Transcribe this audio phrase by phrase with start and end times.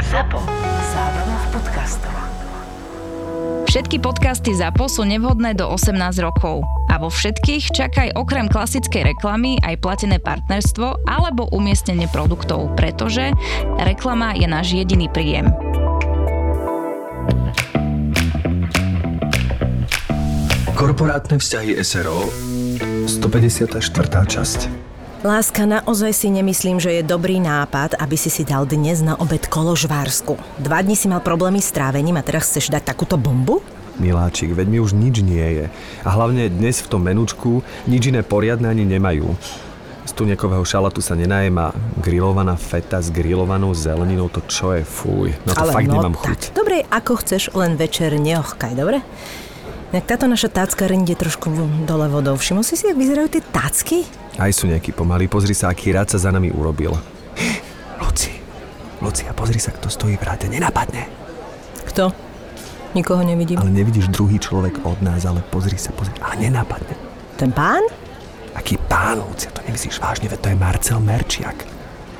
[0.00, 0.40] ZAPO.
[0.96, 2.14] Zábrná v podcastov.
[3.68, 6.64] Všetky podcasty ZAPO sú nevhodné do 18 rokov.
[6.88, 13.36] A vo všetkých čakaj okrem klasickej reklamy aj platené partnerstvo alebo umiestnenie produktov, pretože
[13.84, 15.52] reklama je náš jediný príjem.
[20.72, 22.32] Korporátne vzťahy SRO
[23.04, 23.76] 154.
[24.08, 24.91] časť
[25.22, 29.46] Láska, naozaj si nemyslím, že je dobrý nápad, aby si si dal dnes na obed
[29.46, 30.34] koložvársku.
[30.58, 33.62] Dva dní si mal problémy s trávením a teraz chceš dať takúto bombu?
[34.02, 35.66] Miláčik, veď mi už nič nie je.
[36.02, 39.38] A hlavne dnes v tom menučku nič iné poriadne ani nemajú.
[40.02, 41.70] Z tunekového šalatu sa nenajem a
[42.02, 45.38] grillovaná feta s grillovanou zeleninou, to čo je, fuj.
[45.46, 46.40] No to Ale fakt no nemám tak, chuť.
[46.50, 49.06] Dobre, ako chceš, len večer neochkaj, dobre?
[49.94, 51.46] Tak táto naša tácka ide trošku
[51.86, 52.34] dole vodou.
[52.34, 54.02] Všimol si si, jak vyzerajú tie tácky?
[54.40, 56.96] Aj sú nejaký pomalý, pozri sa, aký rád sa za nami urobil.
[58.00, 58.32] Luci,
[59.04, 61.08] Lucia, pozri sa, kto stojí v rade, nenapadne.
[61.88, 62.12] Kto?
[62.92, 63.60] Nikoho nevidím.
[63.60, 66.96] Ale nevidíš druhý človek od nás, ale pozri sa, pozri, ale nenapadne.
[67.36, 67.84] Ten pán?
[68.52, 71.64] Aký pán, Lucia, to nemyslíš vážne, veď to je Marcel Merčiak.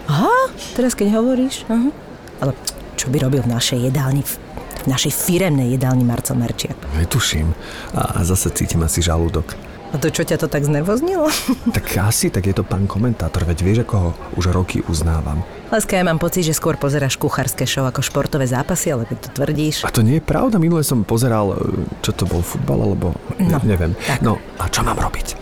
[0.09, 1.69] Aha, teraz keď hovoríš.
[1.69, 1.93] Aha.
[2.41, 2.53] Ale
[2.97, 4.41] čo by robil v našej jedálni, v
[4.83, 6.75] v našej firemnej jedálni Marcel Merčiak?
[6.99, 7.55] Netuším.
[7.95, 9.55] A, a zase cítim asi žalúdok.
[9.93, 11.29] A to čo ťa to tak znervoznilo?
[11.77, 15.45] Tak asi, tak je to pán komentátor, veď vieš, ako ho už roky uznávam.
[15.69, 19.29] Láska, ja mám pocit, že skôr pozeráš kuchárske show ako športové zápasy, ale keď to
[19.37, 19.85] tvrdíš.
[19.85, 21.57] A to nie je pravda, minule som pozeral, e,
[22.01, 23.93] čo to bol, futbal, alebo No, ne, neviem.
[24.05, 24.21] tak.
[24.21, 25.37] No, a čo mám robiť?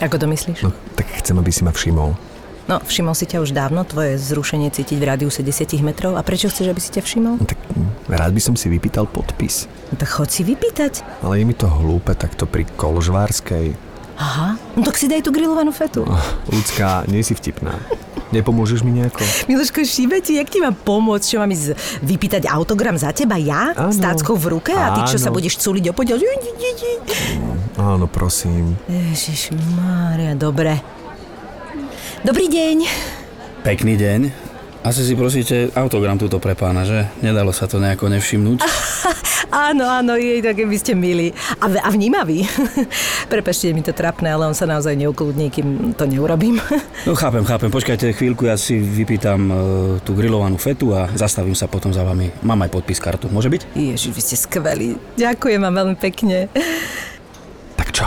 [0.00, 0.62] Ako to myslíš?
[0.62, 2.14] No, tak chcem, aby si ma všimol.
[2.70, 6.14] No, všimol si ťa už dávno, tvoje zrušenie cítiť v rádiuse 10 metrov.
[6.14, 7.42] A prečo chceš, aby si ťa všimol?
[7.42, 7.58] No, tak
[8.06, 9.66] rád by som si vypýtal podpis.
[9.90, 11.02] No, tak choď si vypýtať.
[11.26, 13.74] Ale je mi to hlúpe takto pri Kolžvárskej.
[14.22, 16.06] Aha, no tak si daj tú grillovanú fetu.
[16.06, 17.74] Oh, ľudská, nie si vtipná.
[18.30, 19.26] Nepomôžeš mi nejako?
[19.50, 21.26] Miloško, šíbe ti, jak ti mám pomôcť?
[21.26, 21.74] Čo mám ísť
[22.06, 23.74] vypýtať autogram za teba ja?
[23.74, 23.90] Áno.
[23.90, 24.70] S táckou v ruke?
[24.70, 25.24] A ty čo Áno.
[25.26, 26.22] sa budeš cúliť o podiel?
[27.74, 28.78] Áno, prosím.
[28.86, 30.99] Ježiš Mária, dobre.
[32.20, 32.76] Dobrý deň.
[33.64, 34.20] Pekný deň.
[34.80, 37.04] Asi si prosíte autogram túto pre pána, že?
[37.20, 38.58] Nedalo sa to nejako nevšimnúť?
[39.50, 41.34] Áno, áno, jej, tak by ste milí.
[41.58, 42.46] A, v- a vnímavý.
[43.32, 46.62] Prepašte, mi to trapné, ale on sa naozaj neukludní, kým to neurobím.
[47.08, 47.66] No chápem, chápem.
[47.66, 49.54] Počkajte chvíľku, ja si vypýtam e,
[50.06, 52.30] tú grillovanú fetu a zastavím sa potom za vami.
[52.44, 53.26] Mám aj podpis kartu.
[53.26, 53.74] Môže byť?
[53.74, 54.88] Ježiš, vy ste skvelí.
[55.18, 56.46] Ďakujem vám veľmi pekne.
[57.74, 58.06] Tak čo?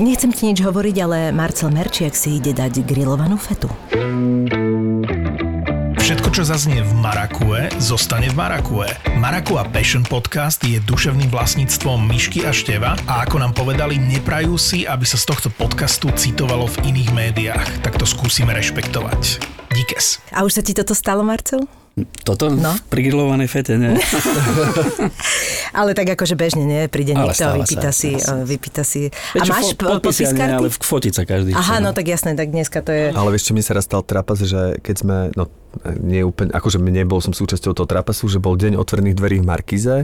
[0.00, 3.68] Nechcem ti nič hovoriť, ale Marcel Merčiak si ide dať grillovanú fetu.
[6.00, 8.88] Všetko, čo zaznie v Marakue, zostane v Marakue.
[9.20, 14.88] Marakua Passion Podcast je duševným vlastníctvom Myšky a Števa a ako nám povedali, neprajú si,
[14.88, 17.66] aby sa z tohto podcastu citovalo v iných médiách.
[17.84, 19.44] Tak to skúsime rešpektovať.
[19.76, 20.24] Díkes.
[20.32, 21.68] A už sa ti toto stalo, Marcel?
[22.24, 22.48] Toto?
[22.48, 22.72] No.
[22.88, 24.00] Pri grillovanej fete, ne?
[25.78, 26.88] Ale tak akože bežne, nie?
[26.88, 29.12] Príde Ale niekto a vypýta sa, si, e, vypýta si.
[29.36, 30.54] Veď A máš fo- podpis nie, karty?
[30.56, 33.12] ale v- fotiť sa každý Aha, chce, no tak jasné, tak dneska to je...
[33.12, 35.52] Ale vieš, čo mi sa raz stal trapas, že keď sme, no
[36.00, 39.96] nie úplne, akože nebol som súčasťou toho trapasu, že bol deň otvorených dverí v Markize.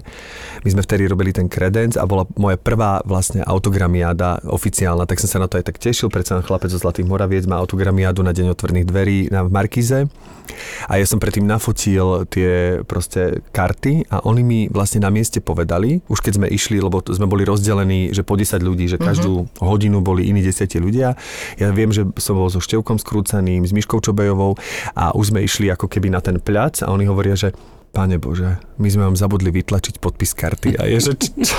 [0.64, 5.28] My sme vtedy robili ten kredenc a bola moja prvá vlastne autogramiáda oficiálna, tak som
[5.28, 8.54] sa na to aj tak tešil, predsa chlapec zo Zlatých Moraviec má autogramiádu na deň
[8.54, 9.98] otvorených dverí na v Markize.
[10.88, 16.00] A ja som predtým nafotil tie proste karty a oni mi vlastne na mieste povedali,
[16.08, 20.00] už keď sme išli, lebo sme boli rozdelení, že po 10 ľudí, že každú hodinu
[20.00, 21.20] boli iní 10 ľudia.
[21.60, 24.56] Ja viem, že som bol so Števkom Skrúcaným, s Miškou Čobejovou
[24.96, 27.50] a už sme išli ako keby na ten pľac a oni hovoria, že
[27.88, 31.56] Pane Bože, my sme vám zabudli vytlačiť podpis karty a je, že čo, čo,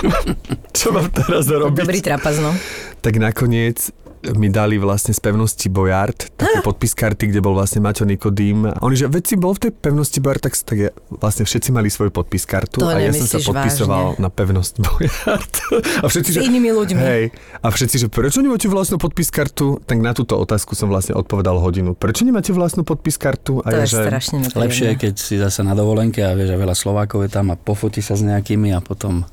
[0.72, 1.76] čo mám teraz robiť?
[1.76, 2.54] Dobrý trapas, no.
[3.02, 3.90] tak nakoniec
[4.36, 8.68] mi dali vlastne z pevnosti Bojard také podpis karty, kde bol vlastne Maťo Nikodým.
[8.68, 11.70] A oni, že veď si bol v tej pevnosti Bojard, tak, tak je, vlastne všetci
[11.72, 14.24] mali svoj podpis kartu To a ja som sa podpisoval vážne?
[14.24, 15.54] na pevnosť Bojard.
[16.04, 17.00] A všetci, S že, inými ľuďmi.
[17.00, 17.24] Hej,
[17.60, 19.80] a všetci, že prečo nemáte vlastnú podpis kartu?
[19.84, 21.94] Tak na túto otázku som vlastne odpovedal hodinu.
[21.94, 23.62] Prečo nemáte vlastnú podpis kartu?
[23.64, 24.64] A To ja, je že, strašne nepríjemné.
[24.66, 27.56] Lepšie je, keď si zase na dovolenke a vieš, že veľa Slovákov je tam a
[27.60, 29.24] pofotí sa s nejakými a potom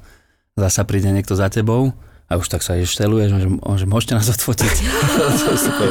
[0.56, 1.92] zasa príde niekto za tebou
[2.26, 4.74] a už tak sa ešteluješ, že, že môžete nás odfotiť.
[5.46, 5.90] to je super.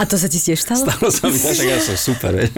[0.00, 0.88] A to sa ti tiež stalo?
[0.88, 2.56] Stalo sa mi, že ja som super, vieš.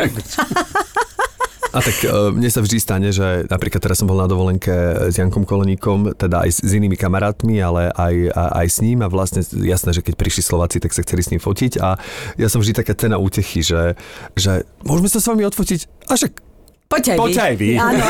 [1.74, 4.70] A tak e, mne sa vždy stane, že napríklad teraz som bol na dovolenke
[5.10, 9.02] s Jankom Koleníkom, teda aj s, s inými kamarátmi, ale aj, a, aj s ním
[9.02, 11.98] a vlastne jasné, že keď prišli Slováci, tak sa chceli s ním fotiť a
[12.38, 13.98] ja som vždy taká cena útechy, že,
[14.38, 16.53] že môžeme sa s vami odfotiť a však
[16.86, 17.20] Poď aj vy.
[17.20, 17.70] Poď aj vy.
[17.74, 18.02] Áno,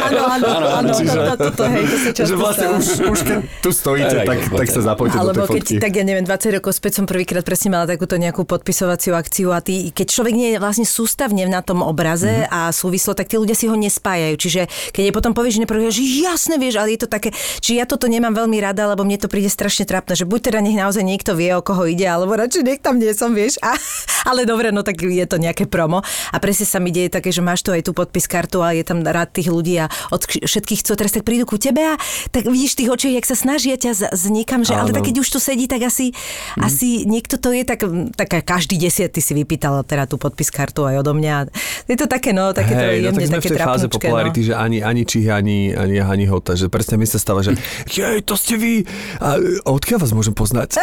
[0.00, 2.78] áno, áno, áno, áno, to, to, to, to, hej, to sa často Že vlastne stáva.
[2.78, 4.86] už, už keď tu stojíte, Tak, tak, tak sa aj.
[4.86, 5.74] zapojte do Alebo tej keď, fotky.
[5.78, 9.60] tak ja neviem, 20 rokov späť som prvýkrát presne mala takúto nejakú podpisovaciu akciu a
[9.60, 12.48] ty, keď človek nie je vlastne sústavne na tom obraze Mhm.
[12.48, 14.34] a súvislo, tak tí ľudia si ho nespájajú.
[14.36, 17.76] Čiže keď je potom povieš, že neprvé, že jasne vieš, ale je to také, či
[17.76, 20.74] ja toto nemám veľmi rada, lebo mne to príde strašne trápne, že buď teda nech
[20.74, 23.60] naozaj niekto vie, o koho ide, alebo radšej nech tam nie som, vieš.
[23.60, 23.76] A,
[24.24, 26.00] ale dobre, no tak je to nejaké promo.
[26.28, 28.86] A presne sa mi deje také, že máš tu aj tú podpis kartu a je
[28.86, 31.98] tam rád tých ľudí a od všetkých chcú teraz tak prídu ku tebe a
[32.30, 34.96] tak vidíš v tých očiach, jak sa snažia ťa z, z niekam, že ale Áno.
[34.96, 36.14] tak keď už tu sedí, tak asi,
[36.54, 36.62] Mhm.
[36.62, 37.82] asi niekto to je, tak,
[38.14, 41.50] tak každý desiatý si vypýtal teda tú podpis kartu aj odo mňa.
[41.88, 43.86] Je to také, no, také to Hej, no jemne, tak sme také v tej fáze
[43.88, 44.46] trapnučké, popularity, no.
[44.46, 47.56] že ani, ani čich, ani, ani, ani hota, že presne mi sa stáva, že
[47.88, 48.84] jej, to ste vy,
[49.18, 50.76] a odkiaľ vás môžem poznať?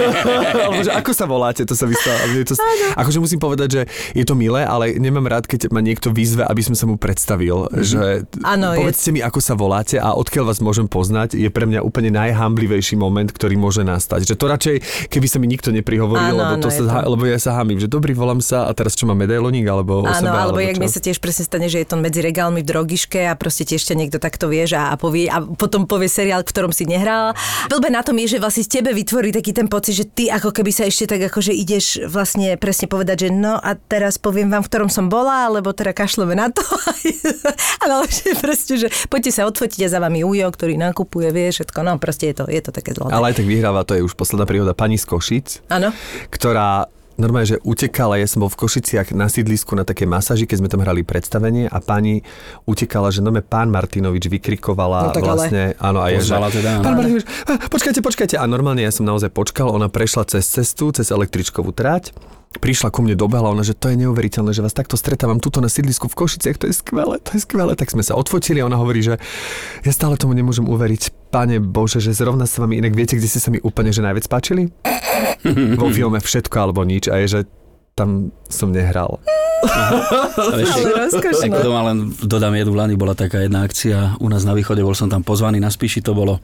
[0.64, 2.22] Alebo že ako sa voláte, to sa vystáva.
[2.30, 2.54] To,
[2.96, 3.82] akože musím povedať, že
[4.14, 7.66] je to milé, ale nemám rád, keď ma niekto vyzve, aby som sa mu predstavil,
[7.76, 11.66] že Áno, je- povedzte mi, ako sa voláte a odkiaľ vás môžem poznať, je pre
[11.66, 14.24] mňa úplne najhamblivejší moment, ktorý môže nastať.
[14.24, 14.76] Že to radšej,
[15.08, 17.10] keby sa mi nikto neprihovoril, Áno, lebo, to je sa, to.
[17.10, 20.14] lebo ja sa hamím, že dobrý, volám sa a teraz čo mám medailoník, alebo Áno,
[20.14, 20.82] sebe, alebo jak čo?
[20.82, 23.82] mi sa tiež presne stane, že je to medzi regálmi v drogiške a proste tiež
[23.82, 27.34] ťa niekto takto vieš a, a, povie, a potom povie seriál, v ktorom si nehral.
[27.66, 30.52] Blbe na tom je, že vlastne z tebe vytvorí taký ten pocit, že ty ako
[30.52, 34.62] keby sa ešte tak akože ideš vlastne presne povedať, že no a teraz poviem vám,
[34.62, 36.64] v ktorom som bola, alebo teda kašleme na to.
[37.84, 41.78] Ale že proste, že poďte sa odfotiť a za vami Ujo, ktorý nakupuje, vie všetko.
[41.80, 43.12] No proste je to, je to také zlaté.
[43.12, 45.92] Ale aj tak vyhráva, to je už posledná príhoda pani z Košic, Áno.
[46.28, 50.56] ktorá normálne, že utekala, ja som bol v Košiciach na sídlisku na takej masáži, keď
[50.58, 52.26] sme tam hrali predstavenie a pani
[52.66, 56.82] utekala, že nome pán Martinovič No vykrikovala ale- vlastne, áno, a je, že teda, áno.
[56.82, 58.34] pán Martinovič, "Ah, počkajte, počkajte.
[58.34, 62.10] A normálne ja som naozaj počkal, ona prešla cez cestu, cez električkovú trať,
[62.58, 65.70] prišla ku mne dobehla, ona, že to je neuveriteľné, že vás takto stretávam tuto na
[65.70, 67.72] sídlisku v Košiciach, to je skvelé, to je skvelé.
[67.74, 69.18] Tak sme sa odfotili a ona hovorí, že
[69.82, 71.32] ja stále tomu nemôžem uveriť.
[71.34, 74.30] Pane Bože, že zrovna sa vami inak viete, kde ste sa mi úplne že najviac
[74.30, 74.70] páčili?
[75.80, 77.40] Vo filme Všetko alebo nič a je, že
[77.94, 79.22] tam som nehral.
[80.36, 81.46] Ale ešte, Ale rozkošné.
[81.48, 84.92] ako doma len dodám jednu Lani, bola taká jedna akcia u nás na východe, bol
[84.92, 86.42] som tam pozvaný na Spíši, to bolo,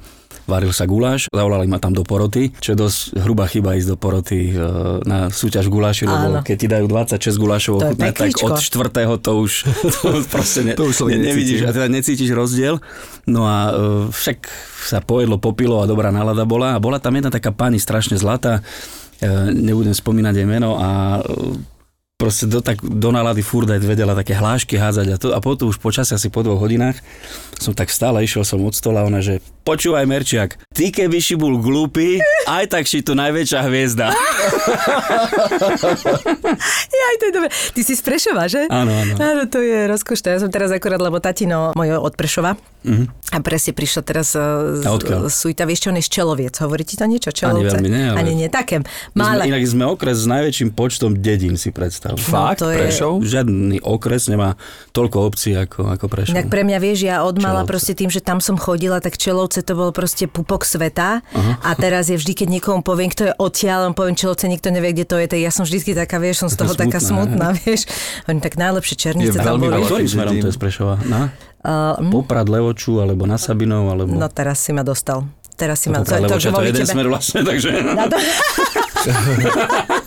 [0.49, 3.97] varil sa guláš, zavolali ma tam do poroty, čo je dosť hrubá chyba ísť do
[4.01, 4.63] poroty e,
[5.05, 6.41] na súťaž guláši, lebo Áno.
[6.41, 9.53] keď ti dajú 26 gulášov ochutnať, tak od štvrtého to už
[10.01, 12.81] to proste ne, To už ne, nevidíš, a teda necítiš rozdiel.
[13.29, 13.73] No a e,
[14.09, 14.49] však
[14.81, 18.65] sa pojedlo, popilo a dobrá nálada bola a bola tam jedna taká pani strašne zlatá,
[19.53, 21.25] nebudem spomínať jej meno a e,
[22.21, 25.73] proste do, tak, do nálady furt aj vedela také hlášky hádzať a, to, a potom
[25.73, 27.01] už počas asi po dvoch hodinách
[27.57, 31.37] som tak stále išiel som od stola a ona, že počúvaj Merčiak, ty keby si
[31.37, 34.13] bol glúpy, aj tak si tu najväčšia hviezda.
[36.91, 37.49] Ja, to je dobre.
[37.51, 38.67] Ty si z Prešova, že?
[38.69, 39.15] Áno, áno.
[39.17, 40.37] Áno, to je rozkošné.
[40.37, 42.57] Ja som teraz akorát, lebo tatino môj od Prešova.
[42.81, 43.05] Mhm.
[43.31, 44.41] A presne prišla teraz e,
[44.81, 44.91] z, A
[45.29, 46.55] z Suita, vieš čo, on je z Čeloviec.
[46.59, 47.31] Hovorí ti to niečo?
[47.31, 47.79] Čelovce?
[47.79, 48.83] veľmi nie, ale- Ani nie, také.
[49.15, 49.43] My sme, Malé.
[49.47, 52.10] inak sme okres s najväčším počtom dedín, si predstav.
[52.19, 53.13] Fakt, to je- Prešov?
[53.23, 54.59] Žiadny okres nemá
[54.91, 56.35] toľko obcí ako, ako Prešov.
[56.35, 57.71] Inak pre mňa, vieš, ja od mala Čelovce.
[57.71, 61.23] proste tým, že tam som chodila, tak Čelovce to bol proste pupok sveta.
[61.61, 65.05] A teraz je vždy, keď niekomu poviem, kto je odtiaľ, poviem Čelovce, nikto nevie, kde
[65.07, 67.85] to je, tak ja som vždy taká, vieš, som z toho taká smutná, vieš.
[68.27, 69.77] Oni tak najlepšie černice Je tam boli.
[69.85, 70.97] ktorým smerom to je z Prešova?
[71.05, 71.29] Na?
[71.61, 74.17] Uh, mm, Poprad, Levoču, alebo na Sabinov, alebo...
[74.17, 75.29] no teraz si ma dostal.
[75.61, 76.01] Teraz si ma...
[76.01, 77.71] Poprad, Levoča, to je volí jeden tebe- smer vlastne, takže...
[77.85, 78.17] Na to...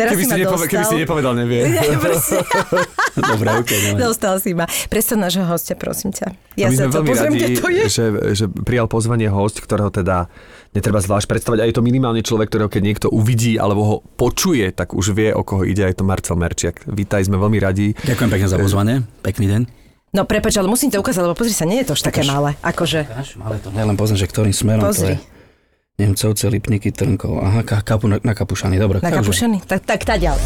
[0.00, 1.02] teraz Keby si si, ma nepove- keby si dostal.
[1.04, 1.60] nepovedal, nevie.
[1.68, 2.36] Nie, proste.
[3.30, 4.08] Dobre, ok, no.
[4.08, 4.64] Dostal si ma.
[4.88, 6.32] Predstav nášho hostia, prosím ťa.
[6.56, 7.84] Ja my sa sme to veľmi pozriem, radi, kde to je.
[7.86, 10.32] Že, že prijal pozvanie host, ktorého teda
[10.70, 11.58] netreba zvlášť predstavať.
[11.60, 15.30] A je to minimálne človek, ktorého keď niekto uvidí alebo ho počuje, tak už vie,
[15.30, 15.82] o koho ide.
[15.82, 16.80] Je to Marcel Merčiak.
[16.86, 17.92] Vítaj, sme veľmi radi.
[18.00, 19.62] Ďakujem pekne za pozvanie, pekný deň.
[20.10, 22.58] No prepač, ale musím to ukázať, lebo pozri sa, nie je to už také malé.
[22.62, 25.14] Akože, Až, ale to nielen poznám, že ktorým smerom Pozri.
[25.14, 25.39] to je.
[26.00, 27.44] Nemcovce, Lipníky, Trnkov.
[27.44, 29.04] Aha, ka, kapu, na, na Kapušany, dobre.
[29.04, 29.56] na takže- kapušany?
[29.68, 30.40] Tak, tak tá ďalej.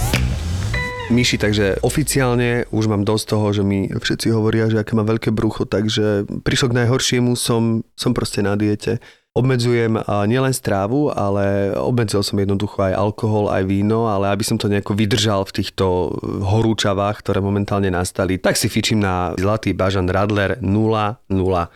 [1.04, 5.30] Myši, takže oficiálne už mám dosť toho, že mi všetci hovoria, že aké má veľké
[5.30, 9.04] brucho, takže prišlo k najhoršiemu, som, som proste na diete.
[9.34, 14.54] Obmedzujem a nielen strávu, ale obmedzil som jednoducho aj alkohol, aj víno, ale aby som
[14.54, 20.06] to nejako vydržal v týchto horúčavách, ktoré momentálne nastali, tak si fičím na Zlatý bažant
[20.06, 21.26] Radler 0,0.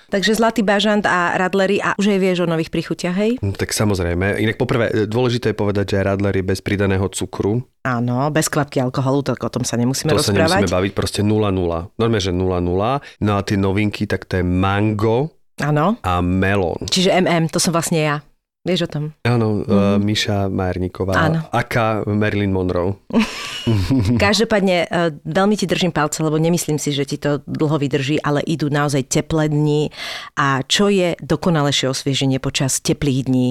[0.07, 3.43] Takže Zlatý bažant a Radlery a už aj vieš o nových príchutiach, hej?
[3.43, 4.38] No, tak samozrejme.
[4.38, 7.67] Inak poprvé, dôležité je povedať, že Radler je bez pridaného cukru.
[7.83, 10.62] Áno, bez kvapky alkoholu, tak o tom sa nemusíme To sa rozprávať.
[10.62, 11.99] nemusíme baviť, proste 0,0.
[11.99, 13.03] Normálne, že 0,0.
[13.19, 15.99] No a tie novinky, tak to je mango Áno.
[16.03, 16.87] a melón.
[16.88, 18.17] Čiže MM, to som vlastne ja.
[18.67, 19.05] Vieš o tom?
[19.25, 20.03] Áno, mm.
[20.03, 21.41] Miša Majerníková, Áno.
[21.55, 23.00] aká Marilyn Monroe.
[24.25, 24.87] Každopádne e,
[25.25, 29.09] veľmi ti držím palce, lebo nemyslím si, že ti to dlho vydrží, ale idú naozaj
[29.09, 29.93] teplé dni
[30.37, 33.49] a čo je dokonalejšie osvieženie počas teplých dní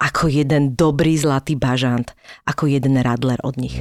[0.00, 2.16] ako jeden dobrý zlatý bažant,
[2.48, 3.76] ako jeden radler od nich.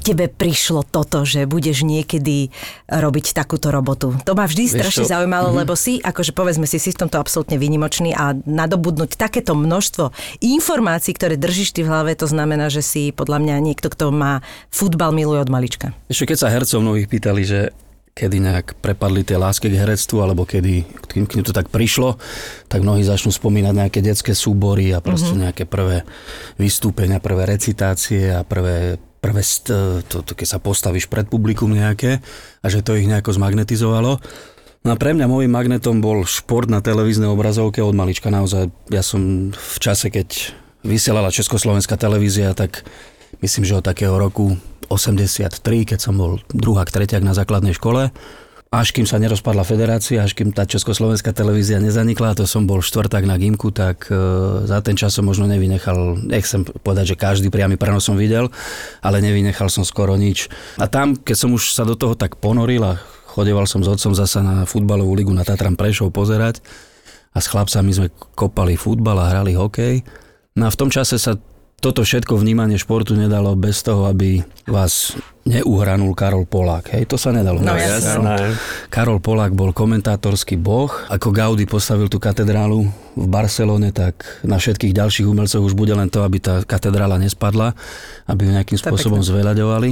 [0.00, 2.50] Tebe prišlo toto, že budeš niekedy
[2.88, 4.16] robiť takúto robotu?
[4.24, 8.16] To ma vždy strašne zaujímalo, lebo si, akože povedzme si, si v tomto absolútne výnimočný
[8.16, 13.38] a nadobudnúť takéto množstvo informácií, ktoré držíš ty v hlave, to znamená, že si podľa
[13.44, 14.40] mňa niekto, kto má
[14.72, 15.92] futbal miluje od malička.
[16.08, 17.60] Ešte keď sa hercov mnohých pýtali, že
[18.10, 22.18] kedy nejak prepadli tie lásky k herectvu, alebo kedy k to tak prišlo,
[22.66, 25.44] tak mnohí začnú spomínať nejaké detské súbory a proste mm-hmm.
[25.48, 26.02] nejaké prvé
[26.58, 32.24] vystúpenia, prvé recitácie a prvé, prvé to, to, keď sa postavíš pred publikum nejaké
[32.64, 34.18] a že to ich nejako zmagnetizovalo.
[34.80, 38.32] No a pre mňa môjim magnetom bol šport na televíznej obrazovke od malička.
[38.32, 42.88] Naozaj, ja som v čase, keď vysielala Československá televízia, tak
[43.44, 44.56] myslím, že od takého roku
[44.88, 48.08] 83, keď som bol druhák, tretiak na základnej škole,
[48.70, 53.26] až kým sa nerozpadla federácia, až kým tá Československá televízia nezanikla, to som bol štvrták
[53.26, 54.14] na Gimku, tak e,
[54.62, 58.46] za ten čas som možno nevynechal, nechcem povedať, že každý priamy prenos som videl,
[59.02, 60.46] ale nevynechal som skoro nič.
[60.78, 63.02] A tam, keď som už sa do toho tak ponoril a
[63.34, 66.62] chodeval som s otcom zasa na futbalovú ligu na Tatran Prešov pozerať
[67.34, 68.08] a s chlapcami sme
[68.38, 70.06] kopali futbal a hrali hokej.
[70.54, 71.34] No a v tom čase sa
[71.80, 75.16] toto všetko vnímanie športu nedalo bez toho, aby vás
[75.48, 76.92] neuhranul Karol Polák.
[76.92, 77.58] Hej, to sa nedalo.
[77.58, 78.52] No, jasné.
[78.92, 80.92] Karol Polák bol komentátorský boh.
[81.08, 82.84] Ako Gaudi postavil tú katedrálu
[83.16, 87.72] v Barcelone, tak na všetkých ďalších umelcov už bude len to, aby tá katedrála nespadla,
[88.28, 89.90] aby ju nejakým To spôsobom zveľaďovali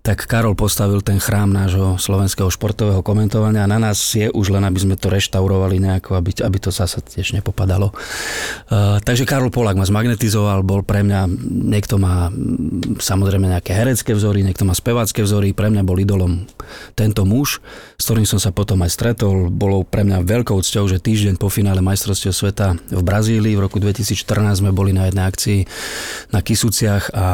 [0.00, 4.64] tak Karol postavil ten chrám nášho slovenského športového komentovania a na nás je už len,
[4.64, 7.92] aby sme to reštaurovali nejako, aby, aby to zase tiež nepopadalo.
[8.72, 11.28] Uh, takže Karol Polák ma zmagnetizoval, bol pre mňa,
[11.68, 12.32] niekto má
[12.96, 16.48] samozrejme nejaké herecké vzory, niekto má spevácké vzory, pre mňa bol idolom
[16.96, 17.60] tento muž,
[18.00, 19.52] s ktorým som sa potom aj stretol.
[19.52, 23.76] Bolo pre mňa veľkou cťou, že týždeň po finále majstrovstiev sveta v Brazílii v roku
[23.76, 25.60] 2014 sme boli na jednej akcii
[26.32, 27.26] na Kisuciach a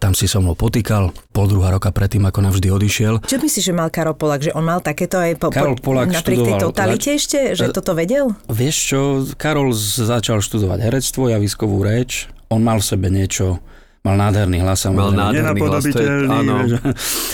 [0.00, 1.12] tam si so mnou potýkal.
[1.34, 3.14] Pol druhá roka predtým, ako navždy odišiel.
[3.20, 4.40] Čo myslíš, že mal Karol Polak?
[4.40, 7.38] Že on mal takéto aj po, Karol Polák napriek tej študoval- totalite ešte?
[7.52, 8.24] Že E, toto vedel?
[8.46, 9.00] Vieš čo,
[9.34, 12.30] Karol začal študovať herectvo, javiskovú reč.
[12.48, 13.58] On mal v sebe niečo,
[14.00, 14.86] mal nádherný hlas.
[14.86, 16.54] Mal nádherný hlas, to je- áno.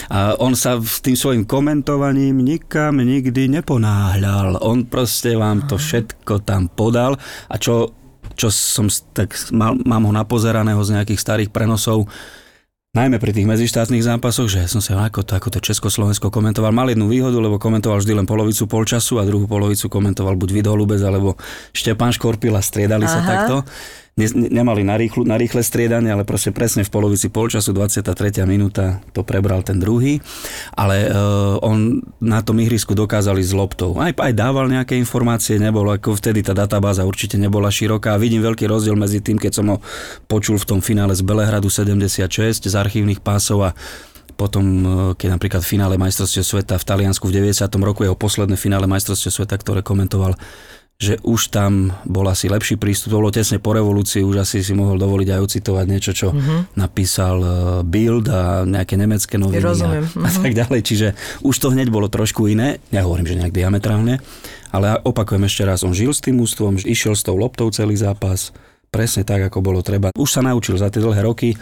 [0.09, 4.65] A on sa s tým svojim komentovaním nikam nikdy neponáhľal.
[4.65, 7.93] On proste vám to všetko tam podal a čo,
[8.33, 12.09] čo som tak mal, mám ho napozeraného z nejakých starých prenosov,
[12.91, 16.75] Najmä pri tých medzištátnych zápasoch, že som sa ako to, ako to Československo komentoval.
[16.75, 20.75] Mal jednu výhodu, lebo komentoval vždy len polovicu polčasu a druhú polovicu komentoval buď Vido
[20.75, 21.39] Lubec alebo
[21.71, 23.29] Štepán Škorpil a striedali sa Aha.
[23.31, 23.57] takto.
[24.19, 28.43] Ne, ne- nemali na, rýchlu, na rýchle striedanie, ale proste presne v polovici polčasu, 23.
[28.43, 30.19] minúta, to prebral ten druhý.
[30.75, 33.95] Ale uh, on na tom ihrisku dokázali s loptou.
[34.03, 38.19] Aj, aj dával nejaké informácie, nebolo ako vtedy tá databáza určite nebola široká.
[38.19, 39.77] Vidím veľký rozdiel medzi tým, keď som ho
[40.27, 43.71] počul v tom finále z Belehradu 76 z archívnych pásov a
[44.41, 44.89] potom, e,
[45.21, 47.69] keď napríklad v finále majstrovstiev sveta v Taliansku v 90.
[47.85, 50.33] roku jeho posledné finále majstrovstiev sveta, ktoré komentoval,
[51.01, 54.77] že už tam bol asi lepší prístup, to bolo tesne po revolúcii, už asi si
[54.77, 56.77] mohol dovoliť aj ocitovať niečo, čo mm-hmm.
[56.77, 57.49] napísal e,
[57.89, 61.09] Bild a nejaké nemecké noviny Rozumiem, a, a tak ďalej, čiže
[61.41, 64.21] už to hneď bolo trošku iné, nehovorím, že nejak diametrálne,
[64.77, 68.53] ale opakujem ešte raz, on žil s tým ústvom, išiel s tou loptou celý zápas,
[68.93, 70.13] presne tak, ako bolo treba.
[70.13, 71.57] Už sa naučil za tie dlhé roky,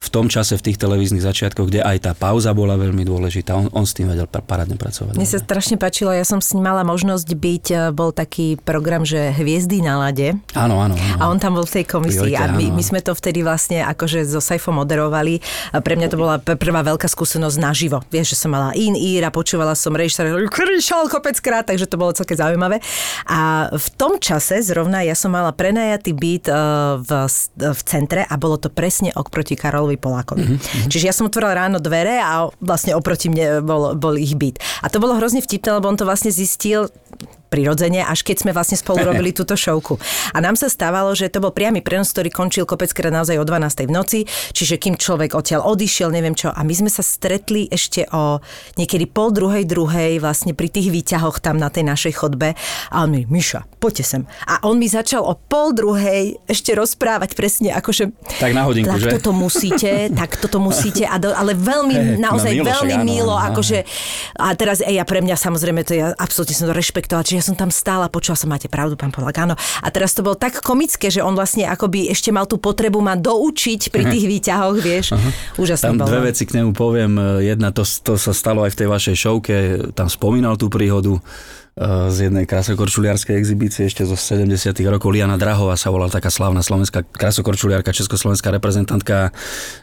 [0.00, 3.68] v tom čase, v tých televíznych začiatkoch, kde aj tá pauza bola veľmi dôležitá, on,
[3.76, 5.12] on s tým vedel pa- parádne pracovať.
[5.12, 9.04] Mne sa strašne páčilo, ja som s ním mala možnosť byť, e, bol taký program,
[9.04, 10.40] že Hviezdy na lade.
[10.56, 10.96] Áno, áno.
[10.96, 11.20] áno.
[11.20, 13.84] A on tam bol v tej komisii Priorite, a my, my sme to vtedy vlastne
[13.84, 15.44] akože so Saifom moderovali.
[15.76, 18.00] A pre mňa to bola prvá veľká skúsenosť naživo.
[18.08, 22.16] Vieš, že som mala in ír a počúvala som režisera, krišal kopeckrát, takže to bolo
[22.16, 22.80] celké zaujímavé.
[23.28, 26.56] A v tom čase zrovna ja som mala prenajatý byt e,
[27.04, 27.10] v,
[27.68, 30.44] v centre a bolo to presne oproti Karolovi Polákovi.
[30.46, 34.62] Mhm, Čiže ja som otvorila ráno dvere a vlastne oproti mne bol, bol ich byt.
[34.84, 36.90] A to bolo hrozne vtipné, lebo on to vlastne zistil
[37.50, 39.98] prirodzene, až keď sme vlastne spolu robili túto šovku.
[40.32, 43.90] A nám sa stávalo, že to bol priamy prenos, ktorý končil kopeckrát naozaj o 12.
[43.90, 44.18] v noci,
[44.54, 46.54] čiže kým človek odtiaľ odišiel, neviem čo.
[46.54, 48.38] A my sme sa stretli ešte o
[48.78, 52.54] niekedy pol druhej, druhej, vlastne pri tých výťahoch tam na tej našej chodbe.
[52.94, 54.22] A on mi, Miša, poďte sem.
[54.46, 58.14] A on mi začal o pol druhej ešte rozprávať presne, akože...
[58.38, 59.10] Tak na hodinku, tak že?
[59.18, 63.06] toto musíte, tak toto musíte, a do, ale veľmi, Hej, naozaj na Milošek, veľmi áno,
[63.08, 63.78] milo, áno, akože...
[64.38, 67.48] A teraz, ej, a pre mňa samozrejme, to ja absolútne som to rešpektovala, čiže ja
[67.48, 69.56] som tam stála, počula som, máte pravdu, pán Polak, áno.
[69.80, 73.16] A teraz to bolo tak komické, že on vlastne akoby ešte mal tú potrebu ma
[73.16, 75.16] doučiť pri tých výťahoch, vieš.
[75.56, 76.12] Úžasné Tam bolo.
[76.12, 77.40] dve veci k nemu poviem.
[77.40, 79.54] Jedna, to, to sa stalo aj v tej vašej šovke,
[79.96, 85.08] tam spomínal tú príhodu eh, z jednej krasokorčuliarskej exibície ešte zo 70 rokov.
[85.08, 89.32] Liana Drahová sa volala taká slávna slovenská krasokorčuliarka, československá reprezentantka.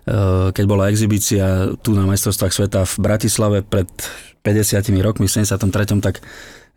[0.05, 3.89] Eh, Keď bola exibícia tu na majstrovstvách sveta v Bratislave pred
[4.45, 5.99] 50 rokmi, v 73.
[6.05, 6.21] tak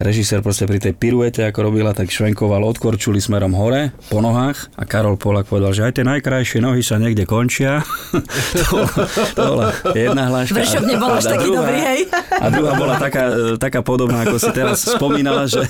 [0.00, 4.72] režisér proste pri tej piruete, ako robila, tak švenkoval od korčuli smerom hore, po nohách
[4.80, 7.84] a Karol Polak povedal, že aj tie najkrajšie nohy sa niekde končia.
[8.64, 8.88] to,
[9.36, 10.56] to bola jedna hláška.
[10.56, 12.00] Vršok nebol až taký dobrý, hej.
[12.40, 13.24] A druhá bola taká,
[13.60, 15.68] taká podobná, ako si teraz spomínala, že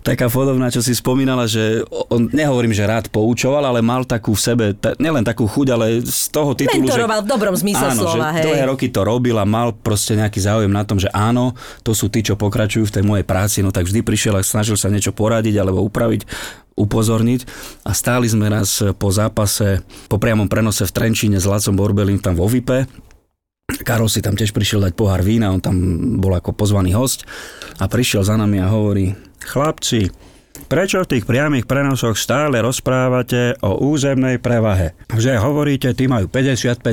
[0.00, 4.40] taká podobná, čo si spomínala, že on, nehovorím, že rád poučoval, ale mal takú v
[4.40, 8.08] sebe, ta, nielen takú chuť, ale z toho titulu, Mentoroval že, v dobrom zmysle áno,
[8.08, 8.44] slova, že hej.
[8.48, 11.52] dlhé roky to robil a mal proste nejaký záujem na tom, že áno,
[11.84, 14.78] to sú tí, čo pokračujú v tej mojej práci, no tak vždy prišiel a snažil
[14.78, 16.30] sa niečo poradiť alebo upraviť,
[16.78, 17.40] upozorniť.
[17.82, 22.38] A stáli sme raz po zápase, po priamom prenose v Trenčíne s Lacom Borbelím tam
[22.38, 22.86] vo Vipe.
[23.82, 25.74] Karol si tam tiež prišiel dať pohár vína, on tam
[26.22, 27.26] bol ako pozvaný host
[27.78, 30.10] a prišiel za nami a hovorí, chlapci,
[30.70, 34.94] prečo v tých priamých prenosoch stále rozprávate o územnej prevahe?
[35.10, 36.86] Že hovoríte, ty majú 55%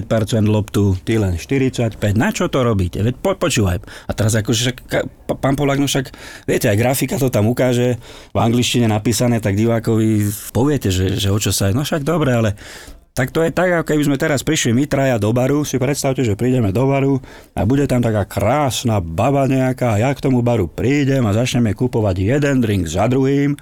[0.50, 3.06] loptu, ty len 45%, na čo to robíte?
[3.06, 3.78] Veď po, počúvaj.
[4.10, 4.82] A teraz akože
[5.38, 6.10] pán Polák, no však,
[6.50, 8.02] viete, aj grafika to tam ukáže,
[8.34, 11.78] v angličtine napísané, tak divákovi poviete, že, že o čo sa je.
[11.78, 12.58] No však dobre, ale
[13.18, 16.22] tak to je tak, ako keby sme teraz prišli my traja do baru, si predstavte,
[16.22, 17.18] že prídeme do baru
[17.58, 19.98] a bude tam taká krásna baba nejaká.
[19.98, 23.58] A ja k tomu baru prídem a začneme kupovať jeden drink za druhým.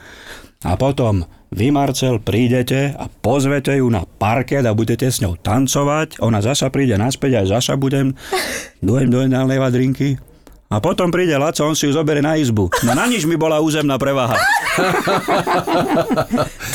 [0.67, 1.23] A potom
[1.55, 6.67] vy, Marcel, prídete a pozvete ju na parket a budete s ňou tancovať, ona zasa
[6.67, 8.11] príde naspäť a zasa budem,
[8.83, 10.19] dujem, dujem, nalievať drinky.
[10.65, 12.73] A potom príde Laco, on si ju zoberie na izbu.
[12.81, 14.37] No na nič mi bola územná prevaha.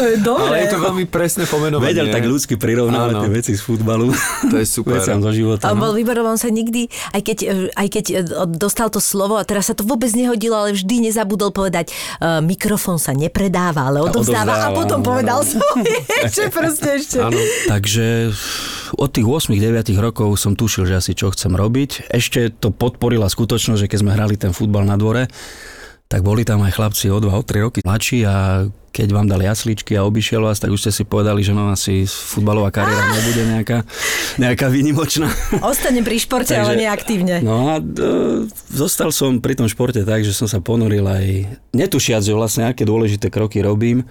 [0.01, 0.49] To je dobré.
[0.49, 1.93] Ale je to veľmi presné pomenovanie.
[1.93, 4.09] Vedel tak ľudsky prirovnávať tie veci z futbalu.
[4.49, 4.97] To je super.
[4.97, 5.69] Veciam zo života.
[5.69, 5.85] A no.
[5.85, 7.39] bol výborov, on sa nikdy, aj keď,
[7.77, 8.17] aj keď e,
[8.49, 11.93] dostal to slovo, a teraz sa to vôbec nehodilo, ale vždy nezabudol povedať,
[12.25, 15.51] uh, mikrofón sa nepredáva, ale odovzdáva a odovzdáva, potom áno, povedal áno.
[15.53, 15.95] svoje,
[16.33, 17.19] že proste ešte.
[17.21, 17.37] Áno.
[17.69, 18.33] Takže
[18.97, 22.11] od tých 8-9 rokov som tušil, že asi čo chcem robiť.
[22.11, 25.31] Ešte to podporila skutočnosť, že keď sme hrali ten futbal na dvore,
[26.11, 29.47] tak boli tam aj chlapci o 2, o 3 roky mladší a keď vám dali
[29.47, 33.43] jasličky a obišiel vás, tak už ste si povedali, že no asi futbalová kariéra nebude
[33.47, 33.79] nejaká,
[34.43, 35.31] nejaká výnimočná.
[35.63, 37.37] Ostane pri športe, ale Takže- neaktívne.
[37.47, 42.27] No a e, zostal som pri tom športe tak, že som sa ponoril aj netušiac,
[42.27, 44.03] že vlastne aké dôležité kroky robím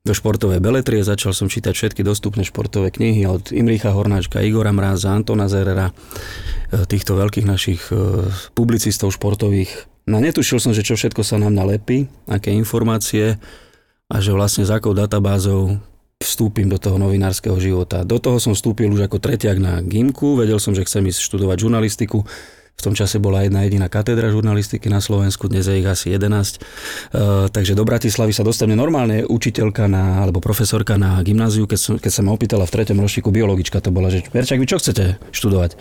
[0.00, 1.04] do športovej beletrie.
[1.04, 6.88] Začal som čítať všetky dostupné športové knihy od Imricha Hornáčka, Igora Mráza, Antona Zerera, e,
[6.88, 8.24] týchto veľkých našich e,
[8.56, 9.68] publicistov športových.
[10.08, 13.36] No netušil som, že čo všetko sa nám nalepí, aké informácie
[14.08, 15.76] a že vlastne s akou databázou
[16.20, 18.00] vstúpim do toho novinárskeho života.
[18.04, 21.56] Do toho som vstúpil už ako tretiak na GIMku, vedel som, že chcem ísť študovať
[21.60, 22.24] žurnalistiku.
[22.80, 26.32] V tom čase bola jedna jediná katedra žurnalistiky na Slovensku, dnes je ich asi 11.
[27.12, 31.94] Uh, takže do Bratislavy sa dostane normálne učiteľka na, alebo profesorka na gymnáziu, keď, som,
[32.00, 35.20] keď sa ma opýtala v treťom ročníku biologička, to bola, že Verčak, vy čo chcete
[35.28, 35.76] študovať?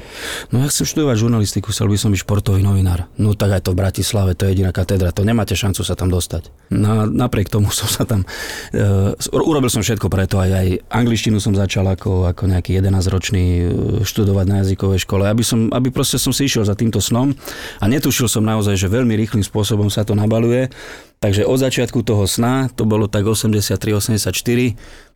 [0.52, 3.08] No ja chcem študovať žurnalistiku, chcel by som byť športový novinár.
[3.16, 6.12] No tak aj to v Bratislave, to je jediná katedra, to nemáte šancu sa tam
[6.12, 6.52] dostať.
[6.76, 8.28] No, a napriek tomu som sa tam,
[8.76, 13.64] uh, urobil som všetko preto, aj, aj angličtinu som začal ako, ako nejaký 11-ročný uh,
[14.04, 17.38] študovať na jazykovej škole, aby, som, aby proste som si išiel za týmto snom
[17.78, 20.74] a netušil som naozaj, že veľmi rýchlým spôsobom sa to nabaluje.
[21.22, 24.34] Takže od začiatku toho sna, to bolo tak 83-84,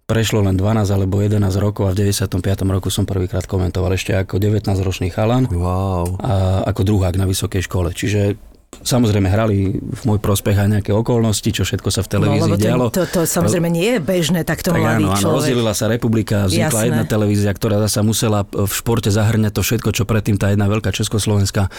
[0.06, 2.38] prešlo len 12 alebo 11 rokov a v 95.
[2.70, 6.22] roku som prvýkrát komentoval ešte ako 19-ročný chalan Wow.
[6.22, 7.90] a ako druhák na vysokej škole.
[7.96, 8.53] Čiže
[8.84, 12.86] samozrejme hrali v môj prospech aj nejaké okolnosti, čo všetko sa v televízii no, dialo.
[12.91, 15.36] to, to, to samozrejme nie je bežné takto Tak áno, áno, človek.
[15.39, 16.88] rozdelila sa republika, vznikla Jasné.
[16.91, 20.91] jedna televízia, ktorá zasa musela v športe zahrňať to všetko, čo predtým tá jedna veľká
[20.91, 21.72] Československá.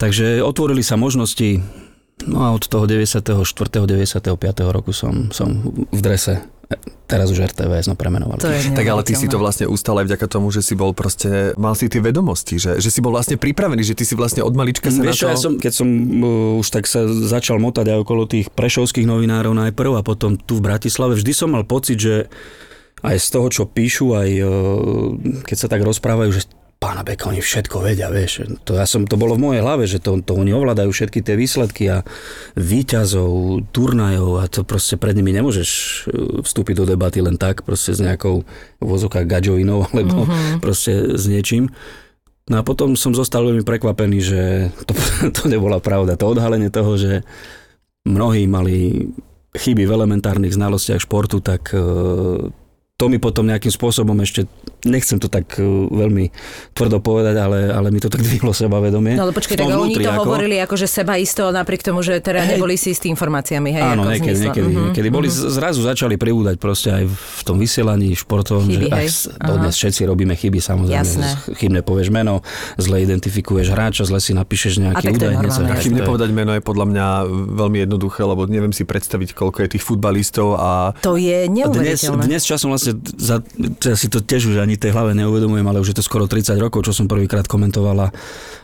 [0.00, 1.60] Takže otvorili sa možnosti,
[2.24, 3.22] no a od toho 94.
[3.28, 4.32] 95.
[4.72, 5.48] roku som, som
[5.92, 6.57] v drese
[7.08, 8.44] Teraz už RTVS, no premenovali.
[8.44, 10.92] To je Tak ale ty si to vlastne ustal aj vďaka tomu, že si bol
[10.92, 14.44] proste, mal si tie vedomosti, že, že si bol vlastne pripravený, že ty si vlastne
[14.44, 15.32] od malička sa na Vieš, čo, to...
[15.32, 19.56] ja som, keď som uh, už tak sa začal motať aj okolo tých prešovských novinárov
[19.56, 22.28] najprv a potom tu v Bratislave, vždy som mal pocit, že
[23.00, 24.50] aj z toho, čo píšu, aj uh,
[25.48, 28.46] keď sa tak rozprávajú, že pána Beka, oni všetko vedia, vieš.
[28.62, 31.34] To, ja som, to bolo v mojej hlave, že to, to oni ovládajú všetky tie
[31.34, 32.06] výsledky a
[32.54, 37.98] výťazov, turnajov a to proste pred nimi nemôžeš uh, vstúpiť do debaty len tak, proste
[37.98, 38.46] s nejakou
[38.78, 40.62] vozoká gadžovinou alebo mm-hmm.
[40.62, 41.74] proste s niečím.
[42.48, 44.42] No a potom som zostal veľmi prekvapený, že
[44.86, 44.94] to,
[45.36, 46.14] to nebola pravda.
[46.14, 47.26] To odhalenie toho, že
[48.06, 49.10] mnohí mali
[49.52, 51.80] chyby v elementárnych znalostiach športu, tak e,
[52.98, 54.50] to mi potom nejakým spôsobom ešte,
[54.82, 56.34] nechcem to tak e, veľmi
[56.74, 59.14] tvrdo povedať, ale, ale mi to tak dvihlo sebavedomie.
[59.14, 62.18] No ale počkaj, tak oni vnútri to ako- hovorili akože seba isto, napriek tomu, že
[62.18, 62.58] teda Hej.
[62.58, 64.82] neboli si s tým informáciami, hej, Áno, ako niekedy, niekedy, Mhm.
[64.90, 65.08] niekedy.
[65.08, 70.02] Boli, zrazu začali pribúdať proste aj v tom vysielaní športovom, Chyby, že s- dodnes všetci
[70.02, 70.98] robíme chyby, samozrejme.
[70.98, 71.26] Jasné.
[71.54, 72.42] Chybne povieš meno,
[72.74, 75.38] zle identifikuješ hráča, zle si napíšeš nejaký údaj.
[75.38, 77.06] A tak chybne povedať meno je podľa mňa
[77.54, 81.62] veľmi jednoduché, lebo neviem si predstaviť, koľko je tých futbalistov a To je A Dnes,
[81.62, 82.26] neuveriteľné.
[82.26, 83.42] dnes časom vlastne, za,
[83.82, 86.56] ja si to tiež už ani tej hlave neuvedomujem, ale už je to skoro 30
[86.60, 88.12] rokov, čo som prvýkrát komentovala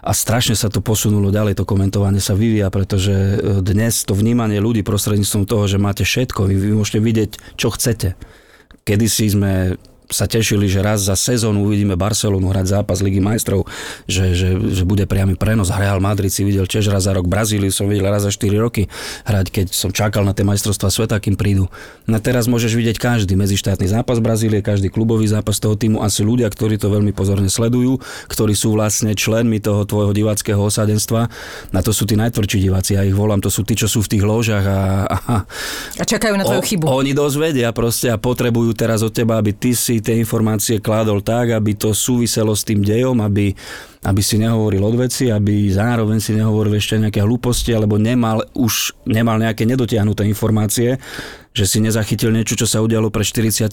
[0.05, 4.61] a strašne sa to posunulo ďalej, to komentovanie sa vyvíja, pretože e, dnes to vnímanie
[4.61, 8.15] ľudí prostredníctvom toho, že máte všetko, vy, vy môžete vidieť, čo chcete.
[8.85, 9.81] Kedysi sme
[10.13, 13.65] sa tešili, že raz za sezónu uvidíme Barcelonu hrať zápas Ligy majstrov,
[14.05, 15.73] že, že, že bude priamy prenos.
[15.73, 18.89] Real Madrid si videl tiež raz za rok, Brazíliu som videl raz za 4 roky
[19.25, 21.69] hrať, keď som čakal na tie majstrovstvá sveta, kým prídu.
[22.05, 26.25] No teraz môžeš vidieť každý medzištátny zápas Brazílie, každý klubový zápas toho týmu a sú
[26.25, 31.29] ľudia, ktorí to veľmi pozorne sledujú, ktorí sú vlastne členmi toho tvojho diváckého osadenstva.
[31.73, 34.11] Na to sú tí najtvrdší diváci, ja ich volám, to sú tí, čo sú v
[34.17, 35.35] tých ložách a, a,
[36.01, 36.85] A čakajú na tvoju o- chybu.
[36.87, 41.21] Oni dosť vedia proste a potrebujú teraz od teba, aby ty si tie informácie kládol
[41.21, 43.53] tak, aby to súviselo s tým dejom, aby,
[44.07, 48.97] aby si nehovoril od veci, aby zároveň si nehovoril ešte nejaké hlúposti, alebo nemal už
[49.07, 50.99] nemal nejaké nedotiahnuté informácie,
[51.55, 53.71] že si nezachytil niečo, čo sa udialo pred 48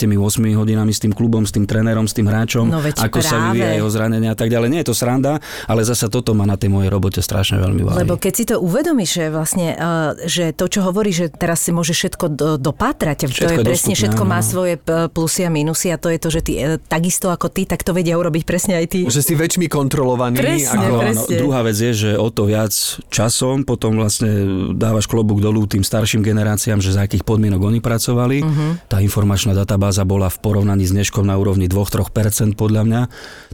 [0.53, 3.57] hodinami s tým klubom, s tým trénerom, s tým hráčom, No veď ako sa práve.
[3.57, 4.67] vyvíja jeho zranenia a tak ďalej.
[4.69, 7.97] Nie je to sranda, ale zasa toto ma na tej mojej robote strašne veľmi baví.
[8.05, 11.73] Lebo keď si to uvedomíš, že vlastne, uh, že to, čo hovorí, že teraz si
[11.73, 14.73] môže všetko do, dopátrať, to Všetko je je presne, dostupné, všetko má svoje
[15.09, 17.97] plusy a minusy a to je to, že ty e, takisto ako ty, tak to
[17.97, 18.99] vedia urobiť presne aj ty.
[19.09, 20.37] že si väčšmi kontrolovaný.
[20.37, 21.33] Presne, ako, presne.
[21.33, 22.69] Druhá vec je, že o to viac
[23.09, 24.29] časom potom vlastne
[24.77, 28.37] dávaš klobúk dolu tým starším generáciám, že za akých podmienok oni pracovali.
[28.43, 28.47] Mhm.
[28.51, 28.71] Uh-huh.
[28.91, 33.01] Tá informačná databáza bola v porovnaní s dneškom na úrovni 2-3% podľa mňa.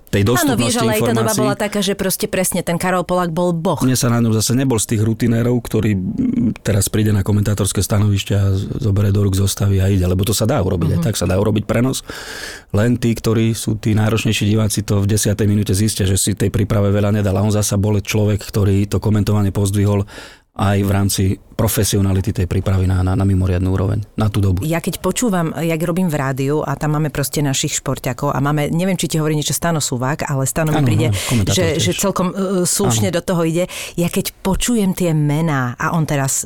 [0.07, 3.03] Tej Áno, dostupnosti vieš, ale aj tá doba bola taká, že proste presne ten Karol
[3.03, 3.75] Polák bol boh.
[3.83, 5.99] Mne sa na ňom zase nebol z tých rutinérov, ktorý
[6.63, 10.47] teraz príde na komentátorské stanovište a zoberie do rúk zostavy a ide, lebo to sa
[10.47, 10.95] dá urobiť, Mhm.
[10.95, 11.03] mm-hmm.
[11.03, 12.07] aj tak sa dá urobiť prenos.
[12.71, 15.43] Len tí, ktorí sú tí náročnejší diváci, to v 10.
[15.43, 17.35] minúte zistia, že si tej príprave veľa nedal.
[17.35, 20.07] A on zasa bol človek, ktorý to komentovanie pozdvihol
[20.57, 21.23] aj v rámci
[21.57, 24.61] profesionality tej prípravy na, na, na mimoriadnú úroveň, na tú dobu.
[24.61, 28.69] Ja keď počúvam, jak robím v rádiu a tam máme proste našich športiakov a máme,
[28.69, 31.81] neviem, či ti hovorí niečo Stano Suvák, ale Stano mi príde, áno, že, tiež.
[31.81, 33.65] že celkom uh, slušne do toho ide.
[33.97, 36.45] Ja keď počujem tie mená a on teraz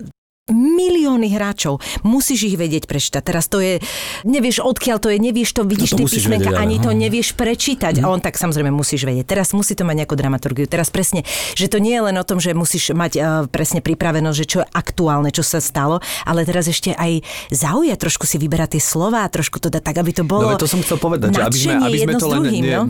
[0.52, 1.80] milióny hráčov.
[2.06, 3.22] Musíš ich vedieť prečítať.
[3.24, 3.80] Teraz to je,
[4.28, 6.98] nevieš odkiaľ to je, nevieš to, vidíš No to tie písmenka, vedieť, ani to no.
[7.00, 8.04] nevieš prečítať.
[8.04, 9.26] A on tak samozrejme musíš vedieť.
[9.26, 10.68] Teraz musí to mať nejakú dramaturgiu.
[10.68, 14.38] Teraz presne, že to nie je len o tom, že musíš mať uh, presne pripravenosť,
[14.38, 18.78] že čo je aktuálne, čo sa stalo, ale teraz ešte aj zaujať, trošku si vyberať
[18.78, 21.42] tie slova, trošku to dať tak, aby to bolo No to som chcel povedať, že
[21.48, 22.82] aby sme, aby sme to len druhým, no?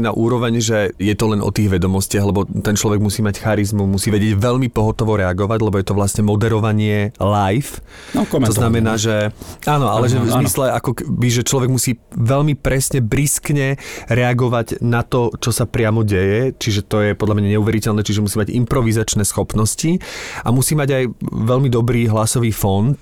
[0.00, 3.84] na úroveň, že je to len o tých vedomostiach, lebo ten človek musí mať charizmu,
[3.84, 6.79] musí vedieť veľmi pohotovo reagovať, lebo je to vlastne moderovanie
[7.16, 7.80] live.
[8.16, 9.30] No, to znamená, že
[9.64, 10.36] áno, ale Áno, že v áno.
[10.42, 13.76] zmysle ako by, že človek musí veľmi presne, briskne
[14.08, 18.36] reagovať na to, čo sa priamo deje, čiže to je podľa mňa neuveriteľné, čiže musí
[18.36, 20.00] mať improvizačné schopnosti
[20.42, 22.96] a musí mať aj veľmi dobrý hlasový fond,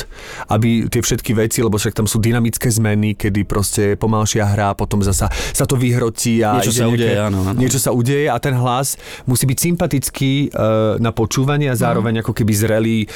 [0.50, 5.00] aby tie všetky veci, lebo však tam sú dynamické zmeny, kedy proste pomalšia hra, potom
[5.00, 7.58] zasa sa to vyhrotí a Niečo sa udeje, áno, áno.
[7.58, 10.48] niečo sa udeje a ten hlas musí byť sympatický e,
[10.98, 13.06] na počúvanie a zároveň ako keby zrelý e,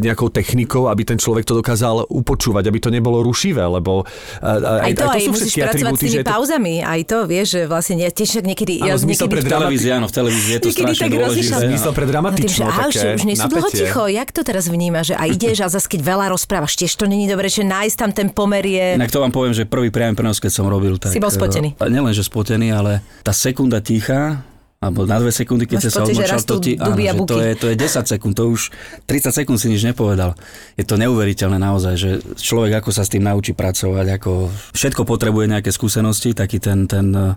[0.00, 4.92] nejakou technikou, aby ten človek to dokázal upočúvať, aby to nebolo rušivé, lebo e, Aj
[4.92, 7.94] to, aj, sú musíš všetky atribúty, tými že to- pauzami, aj to, vieš, že vlastne
[8.00, 8.72] nie, tiež niekedy...
[8.84, 11.54] Áno, zmysel pre V televízii, áno, v televízii je to strašne dôležité.
[11.68, 15.04] Zmysel pre tým, dramatično také že už nie sú dlho ticho, jak to teraz vníma,
[15.04, 18.10] že a ideš a zase keď veľa rozprávaš, tiež to není dobre, že nájsť tam
[18.14, 18.86] ten pomer je...
[18.96, 21.12] Inak to vám poviem, že prvý priamy prenos, keď som robil, tak...
[21.12, 21.76] Si bol spotený.
[21.78, 24.46] Nielen, že spotený, ale tá sekunda ticha
[24.84, 27.36] alebo na dve sekundy, keď Máš sa pocit, odmočal, to ti, áno, a že to,
[27.40, 28.68] je, to je 10 sekúnd, to už
[29.08, 30.36] 30 sekúnd si nič nepovedal.
[30.76, 35.48] Je to neuveriteľné naozaj, že človek ako sa s tým naučí pracovať, ako všetko potrebuje
[35.48, 37.32] nejaké skúsenosti, taký ten, ten eh,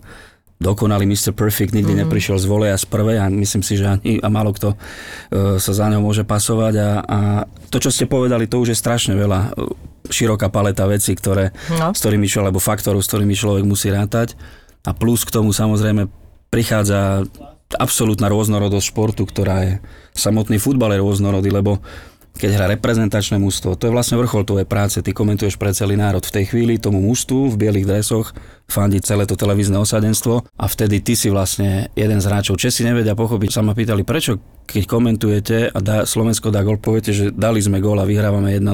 [0.57, 1.37] dokonalý Mr.
[1.37, 2.09] Perfect nikdy mm-hmm.
[2.09, 5.71] neprišiel z voleja z prvej a myslím si, že ani a málo kto uh, sa
[5.71, 7.19] za ňou môže pasovať a, a
[7.69, 9.69] to, čo ste povedali, to už je strašne veľa uh,
[10.09, 11.93] široká paleta vecí, ktoré, No.
[11.93, 14.33] s ktorými človek, alebo faktorov, s ktorými človek musí rátať
[14.81, 16.09] a plus k tomu samozrejme
[16.49, 17.27] prichádza
[17.75, 19.73] absolútna rôznorodosť športu, ktorá je
[20.15, 21.83] samotný futbal je rôznorodý, lebo
[22.37, 26.21] keď hrá reprezentačné mužstvo, to je vlastne vrchol tvojej práce, ty komentuješ pre celý národ.
[26.21, 28.37] V tej chvíli tomu mužstvu v bielých dresoch
[28.69, 32.61] fandí celé to televízne osadenstvo a vtedy ty si vlastne jeden z hráčov.
[32.61, 34.37] Česi nevedia pochopiť, sa ma pýtali, prečo
[34.69, 38.69] keď komentujete a dá, Slovensko dá gol, poviete, že dali sme gól a vyhrávame 1-0.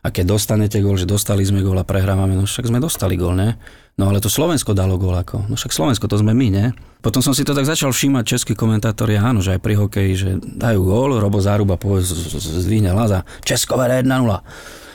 [0.00, 3.36] A keď dostanete gól, že dostali sme gól a prehrávame, no však sme dostali gól,
[3.36, 3.60] ne?
[4.00, 5.44] No ale to Slovensko dalo gól ako.
[5.44, 6.66] No však Slovensko, to sme my, ne?
[7.04, 10.30] Potom som si to tak začal všímať, českí komentátori, áno, že aj pri hokeji, že
[10.40, 14.08] dajú gól, Robo Záruba povie, zdvihne hlas a Česko vedie 1-0.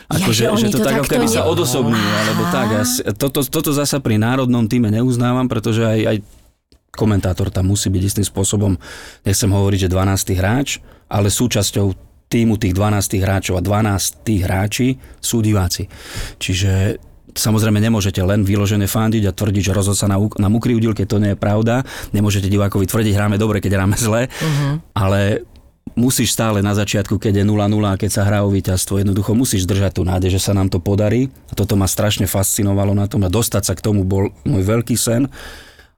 [0.05, 2.67] Akože, Ja, že že to to tak ako keby sa odosobňujú, alebo tak.
[2.73, 6.17] Ja, toto, toto zasa pri národnom týme neuznávam, pretože aj, aj
[6.93, 8.77] komentátor tam musí byť istým spôsobom,
[9.25, 10.39] nechcem hovoriť, že 12.
[10.39, 11.93] hráč, ale súčasťou
[12.25, 15.85] týmu tých 12 hráčov a 12 hráči sú diváci.
[16.41, 16.97] Čiže
[17.35, 21.21] samozrejme nemôžete len vyložené fandiť a tvrdiť, že rozhod sa na, nám ukryvdil, keď to
[21.21, 21.83] nie je pravda.
[22.15, 24.79] Nemôžete divákovi tvrdiť, hráme dobre, keď hráme zle, uh-huh.
[24.95, 25.43] ale
[25.93, 29.67] musíš stále na začiatku, keď je 0-0 a keď sa hrá o víťazstvo, jednoducho musíš
[29.69, 31.29] držať tú nádej, že sa nám to podarí.
[31.51, 34.95] A toto ma strašne fascinovalo na tom a dostať sa k tomu bol môj veľký
[34.97, 35.29] sen.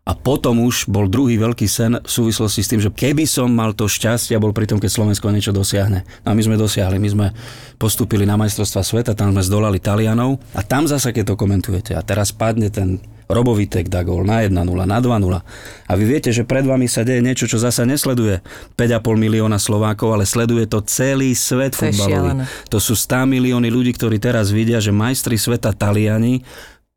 [0.07, 3.75] A potom už bol druhý veľký sen v súvislosti s tým, že keby som mal
[3.75, 6.07] to šťastie a bol pri tom, keď Slovensko niečo dosiahne.
[6.23, 7.27] No a my sme dosiahli, my sme
[7.75, 11.99] postúpili na majstrovstva sveta, tam sme zdolali Talianov a tam zasa, keď to komentujete a
[11.99, 14.55] teraz padne ten Robovitek dá gól na 1-0,
[14.87, 15.43] na 2-0.
[15.83, 18.39] A vy viete, že pred vami sa deje niečo, čo zasa nesleduje
[18.79, 22.47] 5,5 milióna Slovákov, ale sleduje to celý svet futbalový.
[22.71, 26.39] To sú 100 milióny ľudí, ktorí teraz vidia, že majstri sveta Taliani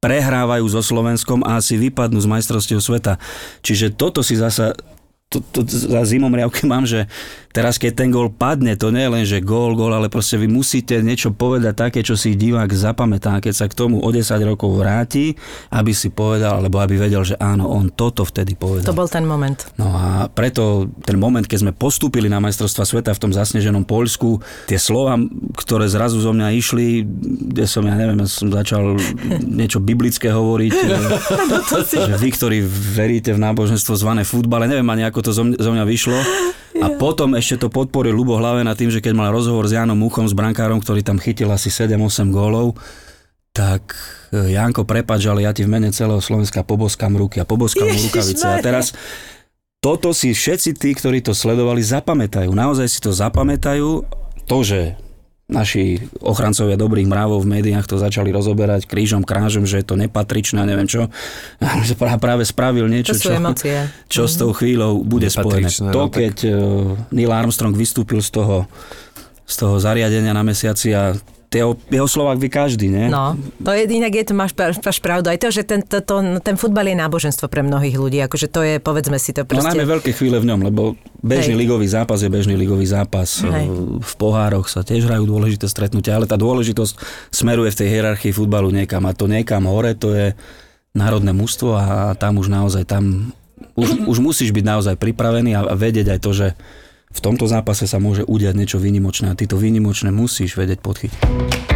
[0.00, 3.20] prehrávajú so Slovenskom a asi vypadnú z majstrovstiev sveta.
[3.60, 4.72] Čiže toto si zasa
[5.30, 7.06] to, to za zimom riavky mám, že
[7.54, 10.50] teraz keď ten gól padne, to nie je len, že gól, gól, ale proste vy
[10.50, 14.74] musíte niečo povedať také, čo si divák zapamätá, keď sa k tomu o 10 rokov
[14.74, 15.38] vráti,
[15.70, 18.90] aby si povedal, alebo aby vedel, že áno, on toto vtedy povedal.
[18.90, 19.70] To bol ten moment.
[19.78, 24.42] No a preto ten moment, keď sme postúpili na majstrovstva sveta v tom zasneženom Poľsku,
[24.66, 25.14] tie slova,
[25.54, 27.06] ktoré zrazu zo mňa išli,
[27.54, 28.98] kde som, ja neviem, ja som začal
[29.46, 30.72] niečo biblické hovoriť,
[32.10, 32.58] že vy, ktorí
[32.98, 36.18] veríte v náboženstvo zvané futbale, neviem ani ako to zo mňa, zo mňa vyšlo.
[36.80, 40.24] A potom ešte to podporil Lubo Hlavena tým, že keď mal rozhovor s Jánom Muchom,
[40.24, 42.78] s brankárom, ktorý tam chytil asi 7-8 gólov,
[43.50, 43.98] tak
[44.30, 47.98] e, Janko, prepač, ale ja ti v mene celého Slovenska poboskám ruky a poboskám mu
[47.98, 48.46] rukavice.
[48.46, 48.94] A teraz
[49.82, 52.52] toto si všetci tí, ktorí to sledovali, zapamätajú.
[52.54, 54.06] Naozaj si to zapamätajú.
[54.46, 54.94] To, že
[55.50, 60.62] naši ochrancovia dobrých mravov v médiách to začali rozoberať krížom, krážom, že je to nepatričné
[60.62, 61.10] a neviem čo.
[62.00, 63.76] Pra- práve spravil niečo, To sú čo, emócie.
[64.14, 65.66] čo s tou chvíľou bude spojené.
[65.68, 66.54] Nepatričné, To, no tak- keď uh,
[67.10, 68.70] Neil Armstrong vystúpil z toho,
[69.44, 71.12] z toho zariadenia na mesiaci a
[71.50, 73.10] jeho, jeho slovák vie každý, ne?
[73.10, 75.34] No, to je inak, je to, máš, máš pravdu.
[75.34, 78.22] Aj to, že ten, to, to, ten futbal je náboženstvo pre mnohých ľudí.
[78.22, 79.74] Akože to je, povedzme si to No proste...
[79.74, 81.62] najmä veľké chvíle v ňom, lebo bežný Hej.
[81.66, 83.42] ligový zápas je bežný ligový zápas.
[83.42, 83.66] Hej.
[83.98, 86.94] V pohároch sa tiež hrajú dôležité stretnutia, ale tá dôležitosť
[87.34, 90.26] smeruje v tej hierarchii futbalu niekam a to niekam hore, to je
[90.94, 93.34] národné mužstvo a tam už naozaj tam
[93.74, 96.48] už, už musíš byť naozaj pripravený a, a vedieť aj to, že
[97.10, 101.69] v tomto zápase sa môže udiať niečo výnimočné a ty to výnimočné musíš vedieť podchytiť.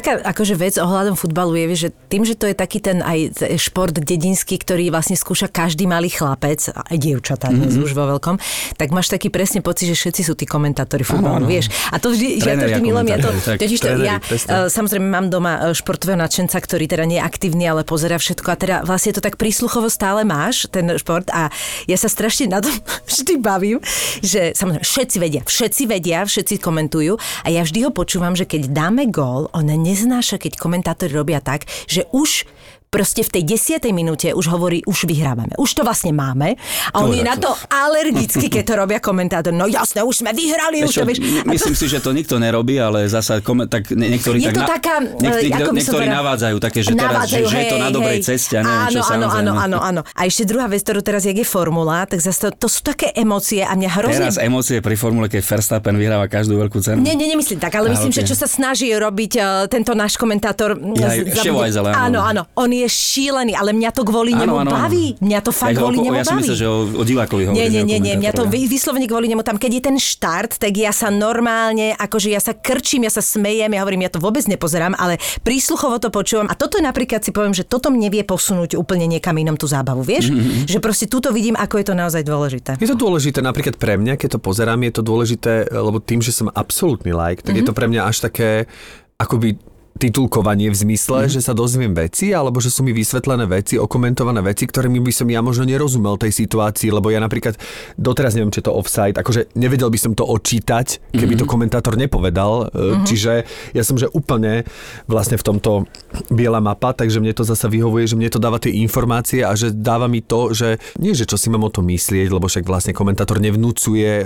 [0.00, 3.92] Taká akože vec ohľadom futbalu je, že tým, že to je taký ten aj šport
[3.92, 7.84] dedinský, ktorý vlastne skúša každý malý chlapec, a aj dievčatá dnes Mhm.
[7.84, 7.84] mm-hmm.
[7.84, 8.36] už vo veľkom,
[8.80, 11.52] tak máš taký presne pocit, že všetci sú tí komentátori futbalu, Áno.
[11.52, 11.68] vieš.
[11.92, 14.48] A to vždy, ja to vždy milujem, ja to, tak, totiž to, ja presne.
[14.48, 18.48] uh, samozrejme mám doma uh, športového nadšenca, ktorý teda nie je aktívny, ale pozera všetko
[18.48, 21.52] a teda vlastne to tak prísluchovo stále máš, ten šport a
[21.84, 22.72] ja sa strašne na tom
[23.12, 23.84] vždy bavím,
[24.24, 28.72] že samozrejme všetci vedia, všetci vedia, všetci komentujú a ja vždy ho počúvam, že keď
[28.72, 32.46] dáme gól, on neznáša, keď komentátori robia tak, že už
[32.90, 35.54] proste v tej desiatej minúte už hovorí, už vyhrávame.
[35.56, 36.58] Už to vlastne máme.
[36.90, 39.54] A on je na to- alergický, keď to robia komentátori.
[39.54, 41.22] No jasné, už sme vyhrali, už to vieš.
[41.22, 44.54] to- myslím si, že to nikto nerobí, ale zasa komen, tak nie- niektorí Je tak
[44.58, 47.56] to taká, niek- e, niekto- ako niektorí povedala- navádzajú také, že teraz, že, Navádzajú, že
[47.56, 48.26] je to hej, na dobrej hej.
[48.26, 50.00] ceste a neviem áno, čo áno, áno, áno, áno.
[50.10, 53.14] A ešte druhá vec, ktorú teraz, jak je formula, tak zase to, to sú také
[53.14, 54.26] emócie a mňa hrozne...
[54.26, 56.98] Teraz emócie pri formule, keď Verstappen vyhráva každú veľkú cenu.
[57.06, 60.74] Nie, nie, nemyslím tak, ale myslím, že čo sa snaží robiť uh, tento náš komentátor.
[60.98, 61.94] Ja, áno.
[61.94, 62.42] áno, áno.
[62.58, 65.18] On je šílený, ale mňa to kvôli Áno, nemu áno, baví.
[65.18, 66.40] Mňa to fakt Ja, kvôli o- nemu ja si baví.
[66.40, 67.58] myslím, že o, o divákovi hovoríš.
[67.58, 68.54] Nie, nie, nie, nie, mňa to komentátora.
[68.54, 72.38] vy- vyslovene kvôli nemu tam, keď je ten štart, tak ja sa normálne, akože ja
[72.38, 76.46] sa krčím, ja sa smejem, ja hovorím, ja to vôbec nepozerám, ale prísluchovo to počúvam
[76.46, 80.00] a toto napríklad si poviem, že toto mne vie posunúť úplne niekam inom tú zábavu,
[80.00, 80.30] vieš?
[80.30, 82.76] Mhm, Že proste túto vidím, ako je to naozaj dôležité.
[82.76, 86.30] Je to dôležité napríklad pre mňa, keď to pozerám, je to dôležité, lebo tým, že
[86.30, 87.58] som absolútny like, tak mm-hmm.
[87.58, 88.68] je to pre mňa až také
[89.16, 89.56] akoby
[89.98, 91.34] titulkovanie v zmysle, mm-hmm.
[91.34, 95.26] že sa dozviem veci, alebo že sú mi vysvetlené veci, okomentované veci, ktorými by som
[95.28, 97.58] ja možno nerozumel tej situácii, lebo ja napríklad
[97.98, 101.40] doteraz neviem, či je to offside, akože nevedel by som to odčítať, keby mm-hmm.
[101.42, 103.04] to komentátor nepovedal, mm-hmm.
[103.08, 103.32] čiže
[103.74, 104.62] ja som že úplne
[105.10, 105.90] vlastne v tomto
[106.30, 109.74] biela mapa, takže mne to zasa vyhovuje, že mne to dáva tie informácie a že
[109.74, 112.92] dáva mi to, že nie, že čo si mám o tom myslieť, lebo však vlastne
[112.94, 114.24] komentátor nevnúcuje, e,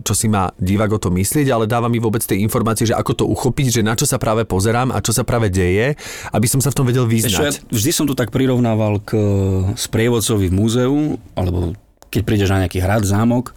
[0.00, 3.12] čo si má divák o tom myslieť, ale dáva mi vôbec tie informácie, že ako
[3.12, 5.98] to uchopiť, že na čo sa práve pozerám a čo sa práve deje,
[6.30, 7.68] aby som sa v tom vedel Ešte, ja vyznať.
[7.68, 9.22] vždy som to tak prirovnával k e,
[9.74, 10.96] sprievodcovi v múzeu,
[11.34, 11.74] alebo
[12.08, 13.52] keď prídeš na nejaký hrad, zámok,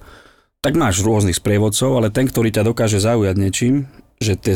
[0.65, 3.85] tak máš rôznych sprievodcov, ale ten, ktorý ťa dokáže zaujať niečím,
[4.17, 4.55] že tie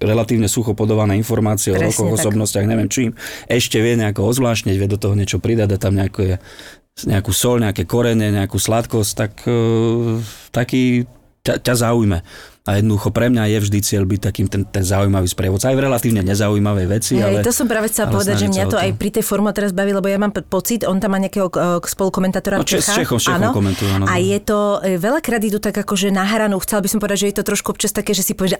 [0.00, 2.24] relatívne sucho podované informácie o Presne rokoch, tak.
[2.24, 3.12] osobnostiach, neviem čím,
[3.44, 6.40] ešte vie nejako ozvláštniť, vie do toho niečo pridať, dá tam nejaké,
[7.04, 9.52] nejakú sol, nejaké korene, nejakú sladkosť, tak e,
[10.54, 11.04] taký
[11.44, 12.24] ťa, ťa zaujme.
[12.62, 15.68] A jednoducho pre mňa je vždy cieľ byť takým ten, ten zaujímavý sprievodca.
[15.68, 17.40] Aj v relatívne nezaujímavej veci, ale...
[17.40, 19.70] Hej, to som práve chcela ale povedať, že mňa to aj pri tej forme teraz
[19.70, 21.48] baví, lebo ja mám pocit, on tam má nejakého
[21.82, 23.00] spolukomentátora No, v Čechách.
[23.00, 23.50] Čechom- Čechom áno.
[23.50, 24.04] komentujú, áno.
[24.04, 27.26] A je to, e, veľakrát idú tak akože na hranu, chcela by som povedať, že
[27.28, 28.58] je to trošku občas také, že si povie, že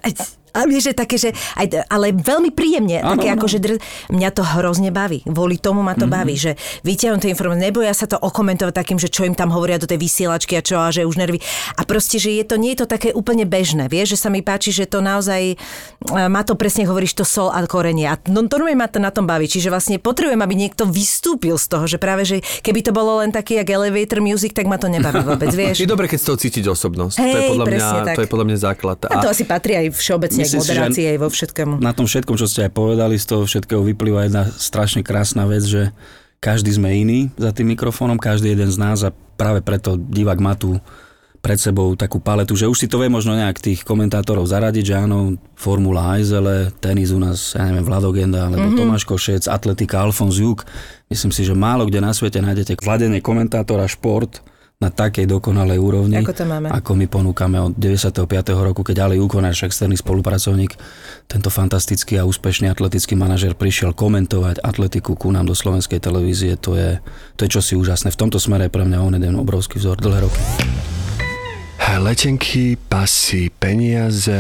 [0.51, 3.39] a vieš, že také, že aj, ale veľmi príjemne, Áno, také áno.
[3.39, 3.79] akože dr...
[4.09, 6.13] mňa to hrozne baví, kvôli tomu ma to Mhm.
[6.13, 9.77] baví, že vyťahnu tie informácie, neboja sa to okomentovať takým, že čo im tam hovoria
[9.77, 11.39] do tej vysielačky a čo, a že už nervy.
[11.77, 14.47] A proste, že je to, nie je to také úplne bežné, vieš, že sa mi
[14.47, 15.57] páči, že to naozaj e,
[16.31, 18.07] má to presne, hovoríš, to sol a korenie.
[18.07, 19.51] A no, to ma to na tom baví.
[19.51, 23.35] Čiže vlastne potrebujem, aby niekto vystúpil z toho, že práve, že keby to bolo len
[23.35, 25.83] taký, jak elevator music, tak ma to nebaví vôbec, vieš.
[25.83, 27.17] Je dobre, keď z toho cítiť osobnosť.
[27.19, 28.15] to, je Hej, podľa mňa, tak.
[28.15, 28.99] to je podľa mňa základ.
[29.11, 31.75] A to asi patrí aj všeobecne k moderácii, aj vo všetkému.
[31.83, 35.67] na tom všetkom, čo ste aj povedali, z toho všetkého vyplýva jedna strašne krásna vec,
[35.67, 35.91] že
[36.41, 40.57] každý sme iný za tým mikrofónom, každý jeden z nás a práve preto divák má
[40.57, 40.81] tu
[41.41, 44.95] pred sebou takú paletu, že už si to vie možno nejak tých komentátorov zaradiť, že
[44.95, 48.81] áno, Formula Ajzele, tenis u nás, ja neviem, Vladogenda, alebo mm-hmm.
[48.81, 50.69] Tomáš Košec, atletika Alfons Juk.
[51.09, 54.45] Myslím si, že málo kde na svete nájdete vladenie komentátora šport
[54.81, 56.73] na takej dokonalej úrovni, Ako to máme.
[56.73, 58.25] ako my ponúkame od 95.
[58.65, 60.73] roku, keď Ali Uko, náš externý spolupracovník,
[61.29, 66.81] tento fantastický a úspešný atletický manažer prišiel komentovať atletiku ku nám do slovenskej televízie, to
[66.81, 66.97] je,
[67.37, 68.09] to je čosi úžasné.
[68.09, 70.41] V tomto smere je pre mňa on jeden obrovský vzor dlhé roky.
[71.81, 74.35] Letenky, pasy, peniaze,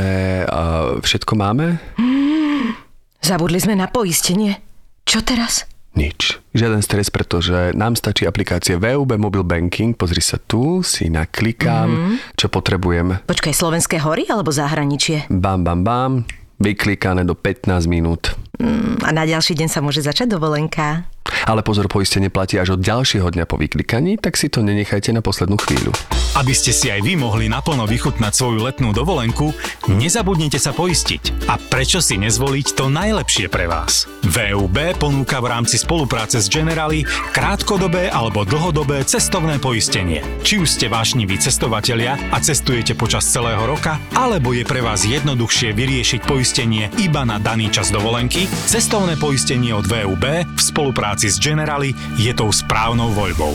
[0.44, 1.80] a všetko máme?
[3.28, 4.60] Zabudli sme na poistenie.
[5.08, 5.64] Čo teraz?
[5.94, 6.38] Nič.
[6.54, 9.94] Žiaden stres, pretože nám stačí aplikácie VUB Mobile Banking.
[9.94, 12.16] Pozri sa tu, si naklikám, mm-hmm.
[12.38, 13.26] čo potrebujem.
[13.26, 15.26] Počkaj, slovenské hory alebo zahraničie?
[15.30, 16.12] Bam, bam, bam.
[16.60, 18.36] Vyklikané do 15 minút.
[18.60, 21.08] Mm, A na ďalší deň sa môže začať dovolenka.
[21.46, 25.20] Ale pozor, poistenie platí až od ďalšieho dňa po vyklikaní, tak si to nenechajte na
[25.20, 25.92] poslednú chvíľu.
[26.38, 29.50] Aby ste si aj vy mohli naplno vychutnať svoju letnú dovolenku,
[29.90, 31.50] nezabudnite sa poistiť.
[31.50, 34.06] A prečo si nezvoliť to najlepšie pre vás?
[34.22, 37.02] VUB ponúka v rámci spolupráce s Generali
[37.34, 40.22] krátkodobé alebo dlhodobé cestovné poistenie.
[40.46, 45.74] Či už ste vášniví cestovatelia a cestujete počas celého roka, alebo je pre vás jednoduchšie
[45.74, 51.92] vyriešiť poistenie iba na daný čas dovolenky, cestovné poistenie od VUB v spolupráci s Generali
[52.16, 53.52] je tou správnou voľbou.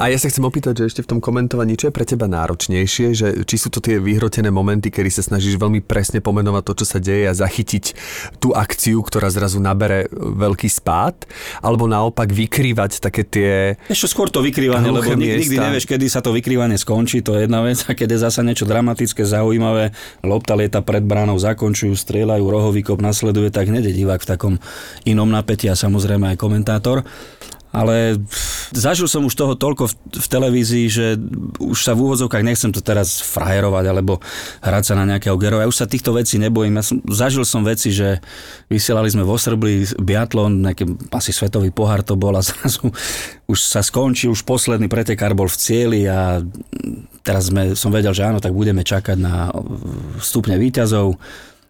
[0.00, 3.06] A ja sa chcem opýtať, že ešte v tom komentovaní, čo je pre teba náročnejšie,
[3.12, 6.86] že či sú to tie vyhrotené momenty, kedy sa snažíš veľmi presne pomenovať to, čo
[6.88, 7.84] sa deje a zachytiť
[8.40, 11.28] tú akciu, ktorá zrazu nabere veľký spád,
[11.60, 13.50] alebo naopak vykrývať také tie...
[13.92, 15.68] Ešte skôr to vykrývanie, lebo nikdy miesta.
[15.68, 18.64] nevieš, kedy sa to vykrývanie skončí, to je jedna vec, a keď je zasa niečo
[18.64, 19.92] dramatické, zaujímavé,
[20.24, 24.54] lopta lieta pred bránou, zakončujú, strieľajú, rohový kop nasleduje, tak hneď divák v takom
[25.04, 27.04] inom napätí a samozrejme aj komentátor.
[27.70, 28.18] Ale
[28.74, 31.06] zažil som už toho toľko v, v televízii, že
[31.62, 34.18] už sa v úvodzovkách nechcem to teraz frajerovať alebo
[34.58, 35.66] hrať sa na nejakého geroja.
[35.66, 36.82] Ja už sa týchto vecí nebojím.
[36.82, 38.18] Ja som, zažil som veci, že
[38.66, 42.90] vysielali sme v Osrbli biatlon, nejaký asi svetový pohár to bol a zrazu
[43.46, 46.42] už sa skončil, už posledný pretekár bol v cieli a
[47.22, 49.54] teraz sme, som vedel, že áno, tak budeme čakať na
[50.18, 51.14] stupne výťazov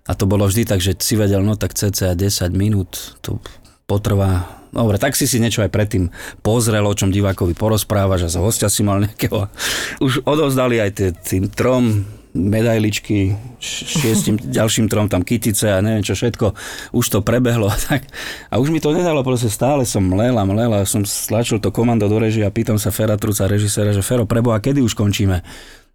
[0.09, 2.25] a to bolo vždy tak, že si vedel, no tak cca 10
[2.57, 3.37] minút to
[3.85, 4.60] potrvá.
[4.71, 6.15] Dobre, tak si si niečo aj predtým
[6.47, 9.51] pozrel, o čom divákovi porozprávaš a z hostia si mal nejakého.
[9.99, 16.15] Už odovzdali aj tie, tým trom medailičky, šiestim ďalším trom tam kytice a neviem čo
[16.15, 16.55] všetko.
[16.95, 18.07] Už to prebehlo a tak.
[18.47, 22.23] A už mi to nedalo, proste stále som mlela, mlela, som stlačil to komando do
[22.23, 25.43] režie a pýtam sa Fera Truca, režiséra, že Fero, preboha, kedy už končíme?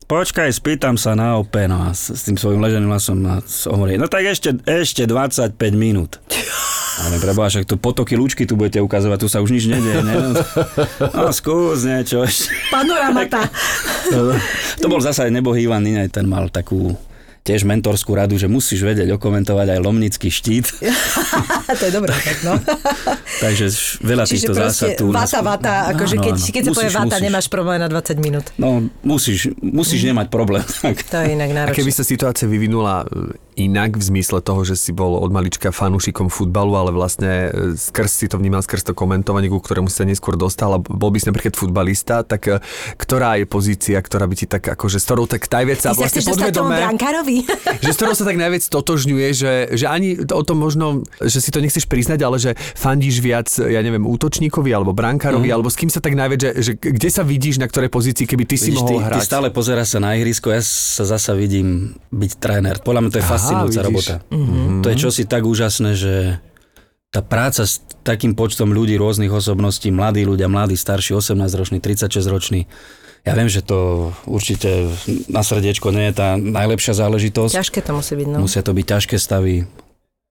[0.05, 3.25] Počkaj, spýtam sa na OP, no a s, s tým svojím leženým hlasom
[3.73, 6.21] hovorí, no tak ešte, ešte 25 minút.
[7.09, 10.15] Ale preboha, však tu potoky lúčky tu budete ukazovať, tu sa už nič nedieje, ne?
[11.11, 12.53] No skús niečo ešte.
[12.69, 13.49] Panoramata.
[14.79, 16.93] To bol zase nebohý Ivan Ninej, ten mal takú
[17.45, 20.65] tiež mentorskú radu, že musíš vedieť okomentovať aj lomnický štít.
[21.79, 22.57] to je dobré, tak no.
[23.45, 23.69] Takže
[24.01, 25.13] veľa Čiže týchto zásad tu...
[25.13, 26.49] vata, vata, akože Áno, keď, áno.
[26.49, 27.25] keď sa povie Musíš, vata, musíš.
[27.29, 28.45] nemáš problém na 20 minút.
[28.57, 28.69] No,
[29.05, 30.65] musíš, musíš nemať problém.
[30.65, 30.97] Tak.
[31.05, 31.77] To je inak A náročné.
[31.77, 33.05] keby sa situácia vyvinula
[33.55, 38.11] inak v zmysle toho, že si bol od malička fanúšikom futbalu, ale vlastne e, skrz
[38.11, 41.17] si to vnímal skrz to komentovanie, ku ktorému si sa neskôr dostal a bol by
[41.23, 42.59] si napríklad futbalista, tak e,
[42.99, 46.21] ktorá je pozícia, ktorá by ti tak akože, s ktorou tak najviac sa Ty vlastne
[46.27, 46.75] podvedome,
[47.85, 51.49] že s ktorou sa tak najviac totožňuje, že, že ani o tom možno, že si
[51.49, 55.87] to nechceš priznať, ale že fandíš viac, ja neviem, útočníkovi alebo brankárovi, alebo s kým
[55.87, 58.83] sa tak najviac, že, že kde sa vidíš, na ktorej pozícii, keby ty si Vidíš,
[58.83, 59.23] ty, mohol ty hrať.
[59.23, 62.75] stále pozeráš sa na ihrisko, ja sa zasa vidím byť tréner.
[62.83, 63.87] Podľa mňa to je Aha, fascinujúca vidíš.
[63.87, 64.15] robota.
[64.33, 64.81] Mm-hmm.
[64.81, 66.13] To je čosi tak úžasné, že
[67.13, 72.67] tá práca s takým počtom ľudí, rôznych osobností, mladí ľudia, mladí, starší, 18-roční, 36-roční,
[73.25, 74.85] ja viem, že to určite
[75.33, 77.57] na srdiečko nie je tá najlepšia záležitosť.
[77.57, 78.37] Ťažké to musí byť, no.
[78.45, 79.65] Musia to byť ťažké stavy.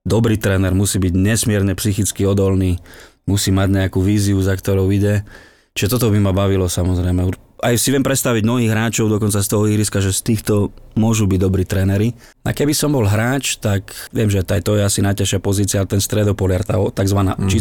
[0.06, 2.78] Dobrý tréner musí byť nesmierne psychicky odolný,
[3.26, 5.26] musí mať nejakú víziu, za ktorou ide.
[5.74, 7.34] Čiže toto by ma bavilo samozrejme.
[7.62, 11.38] Aj si viem predstaviť mnohých hráčov dokonca z toho ihriska, že z týchto môžu byť
[11.40, 12.12] dobrí tréneri.
[12.42, 16.02] A keby som bol hráč, tak viem, že aj to je asi najťažšia pozícia, ten
[16.02, 17.20] stredopoliar, tá tzv.
[17.24, 17.48] Mm-hmm.
[17.48, 17.58] Či,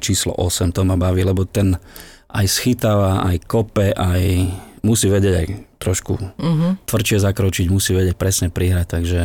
[0.00, 1.76] číslo 8, to ma baví, lebo ten
[2.30, 4.22] aj schytáva, aj kope, aj
[4.86, 5.46] musí vedieť aj
[5.80, 6.70] trošku mm-hmm.
[6.86, 9.20] tvrdšie zakročiť, musí vedieť presne prihrať, takže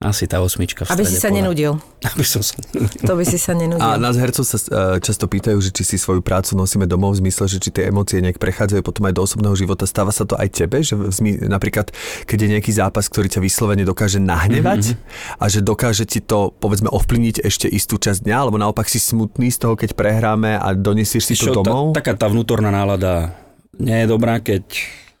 [0.00, 1.44] asi tá osmička v Aby si sa pola.
[1.44, 1.76] nenudil.
[2.16, 3.04] Aby som sa nenudil.
[3.04, 3.84] To by si sa nenudil.
[3.84, 7.28] A nás hercov sa e, často pýtajú, že či si svoju prácu nosíme domov v
[7.28, 9.84] zmysle, že či tie emócie nejak prechádzajú potom aj do osobného života.
[9.84, 11.92] Stáva sa to aj tebe, že zmi- napríklad,
[12.24, 15.36] keď je nejaký zápas, ktorý ťa vyslovene dokáže nahnevať mm-hmm.
[15.36, 19.52] a že dokáže ti to, povedzme, ovplyvniť ešte istú časť dňa, alebo naopak si smutný
[19.52, 21.92] z toho, keď prehráme a donesieš si to Čo, domov?
[21.92, 23.36] Tá, taká tá vnútorná nálada
[23.76, 24.64] nie je dobrá, keď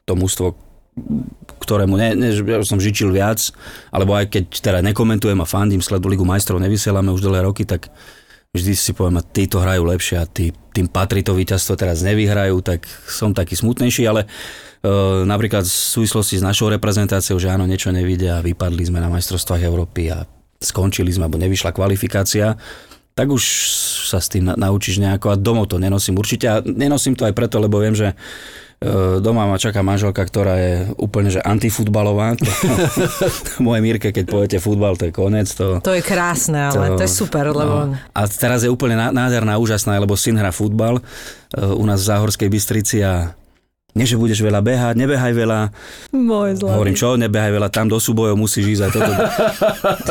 [0.08, 0.69] to mužstvo
[1.60, 3.52] ktorému ne, ne, ja som žičil viac,
[3.92, 7.92] alebo aj keď teda nekomentujem a fandím sledu Ligu majstrov, nevysielame už dlhé roky, tak
[8.50, 12.58] vždy si poviem, a títo hrajú lepšie a tí, tým patrí to víťazstvo, teraz nevyhrajú,
[12.66, 14.28] tak som taký smutnejší, ale e,
[15.22, 19.62] napríklad v súvislosti s našou reprezentáciou, že áno, niečo nevidia a vypadli sme na majstrovstvách
[19.62, 20.26] Európy a
[20.58, 22.58] skončili sme, alebo nevyšla kvalifikácia,
[23.14, 23.42] tak už
[24.10, 27.34] sa s tým na, naučíš nejako a domov to nenosím určite a nenosím to aj
[27.34, 28.18] preto, lebo viem, že
[29.20, 32.32] doma ma čaká manželka, ktorá je úplne že antifutbalová.
[32.40, 32.48] To,
[33.68, 35.52] moje Mírke, keď poviete futbal, to je koniec.
[35.60, 37.92] To, To je krásne, ale to, je super, lebo...
[37.92, 37.96] No.
[38.16, 41.02] A teraz je úplne ná- nádherná, úžasná, lebo syn hrá futbal e,
[41.60, 43.36] u nás v Záhorskej Bystrici a
[43.90, 45.60] nie, že budeš veľa behať, nebehaj veľa.
[46.10, 46.72] Môj zlatý.
[46.72, 49.12] Hovorím, čo, nebehaj veľa, tam do súbojov musíš ísť aj toto.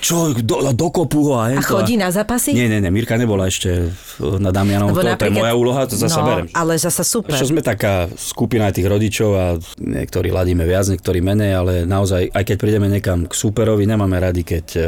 [0.00, 2.52] čo, do, do kopu ho a, A chodí na zápasy?
[2.52, 5.80] Nie, nie, nie, Mirka nebola ešte na Damianov, to, Lebo to je napríklad- moja úloha,
[5.84, 6.46] to zase no, berem.
[6.50, 7.34] ale zasa super.
[7.34, 9.46] Čo sme taká skupina tých rodičov a
[9.76, 14.42] niektorí ladíme viac, niektorí menej, ale naozaj, aj keď prídeme niekam k súperovi, nemáme radi,
[14.42, 14.80] keď e,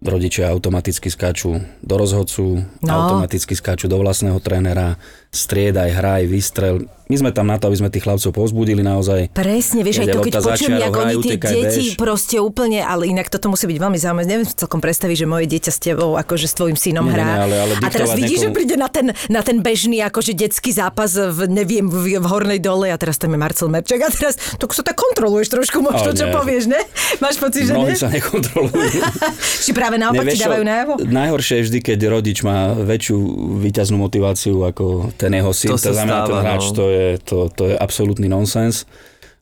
[0.00, 2.92] rodičia automaticky skáču do rozhodcu, No.
[2.94, 4.94] automaticky skáču do vlastného trénera,
[5.28, 6.74] striedaj, hraj, vystrel.
[7.06, 9.32] My sme tam na to, aby sme tých chlapcov povzbudili naozaj.
[9.32, 11.96] Presne, vieš, aj to, keď počujem, jak oni tie deti bež.
[11.96, 14.24] proste úplne, ale inak toto musí byť veľmi zaujímavé.
[14.24, 17.26] Neviem si celkom predstaviť, že moje dieťa s tebou, akože s tvojim synom Nie, hrá.
[17.26, 20.32] nie, ale- ale a teraz vidíš, že niekomu- príde na ten, na ten bežný, akože
[20.32, 24.08] detský zápas v, neviem, v, v Hornej dole a teraz tam je Marcel Merček a
[24.08, 26.34] teraz to sa tak kontroluješ trošku možno, Ale čo nie.
[26.34, 26.80] povieš, ne?
[27.18, 27.98] Máš pocit, že Mnohí nie?
[27.98, 29.00] sa nekontrolujú.
[29.64, 30.92] Či práve naopak ti dávajú najavo?
[31.02, 33.16] Najhoršie je vždy, keď rodič má väčšiu
[33.62, 35.70] výťaznú motiváciu ako ten jeho syn.
[35.72, 36.74] To sa znamená, ten hráč, no.
[36.74, 38.86] to, je, to, to je absolútny nonsens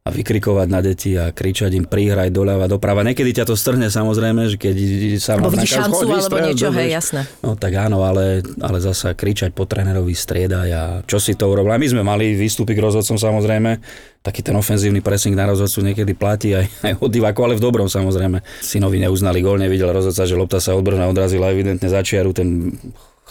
[0.05, 3.01] a vykrikovať na deti a kričať im prihraj doľava, doprava.
[3.01, 4.77] Niekedy ťa to strhne samozrejme, že keď
[5.17, 7.21] sa Alebo má vidíš na šancu, alebo niečo, hej, jasné.
[7.41, 11.73] No tak áno, ale, ale zasa kričať po trénerovi striedaj a čo si to urobil.
[11.73, 13.81] A my sme mali výstupy k rozhodcom samozrejme,
[14.21, 17.89] taký ten ofenzívny pressing na rozhodcu niekedy platí aj, aj od diváku, ale v dobrom
[17.89, 18.45] samozrejme.
[18.61, 22.77] Synovi neuznali gól, nevidel rozhodca, že lopta sa odbrná odrazila evidentne za čiaru, ten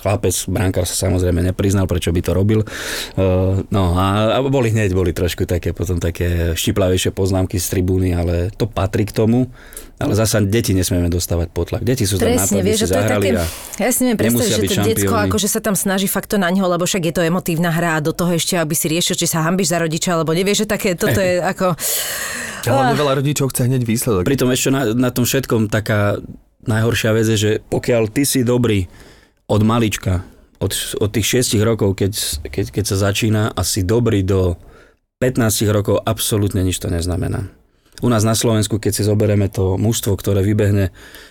[0.03, 2.67] chlapec, brankár sa samozrejme nepriznal, prečo by to robil.
[3.15, 8.11] Uh, no a, a boli hneď, boli trošku také potom také štiplavejšie poznámky z tribúny,
[8.11, 9.47] ale to patrí k tomu.
[10.01, 11.85] Ale zasa deti nesmieme dostávať potlak.
[11.85, 14.61] Deti sú tam Presne, vieš, že to je také, a ja si neviem predstaviť, že
[14.67, 15.25] to šampióni.
[15.31, 18.03] akože sa tam snaží fakt to na ňo, lebo však je to emotívna hra a
[18.03, 20.99] do toho ešte, aby si riešil, či sa hambíš za rodiča, alebo nevieš, že také,
[20.99, 21.77] toto je ako...
[22.67, 24.23] Hlavne veľa rodičov chce hneď výsledok.
[24.27, 26.19] Pritom ešte na, na tom všetkom taká
[26.67, 28.87] najhoršia vec je, že pokiaľ ty si dobrý
[29.53, 30.25] od malička,
[30.57, 32.13] od, od tých 6 rokov, keď,
[32.49, 34.57] keď, keď sa začína a si dobrý do
[35.21, 37.53] 15 rokov, absolútne nič to neznamená.
[38.01, 40.89] U nás na Slovensku, keď si zoberieme to mužstvo, ktoré vybehne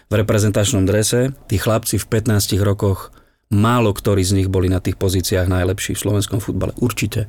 [0.09, 3.11] v reprezentačnom drese, tí chlapci v 15 rokoch,
[3.51, 6.73] málo ktorí z nich boli na tých pozíciách najlepší v slovenskom futbale.
[6.79, 7.29] Určite.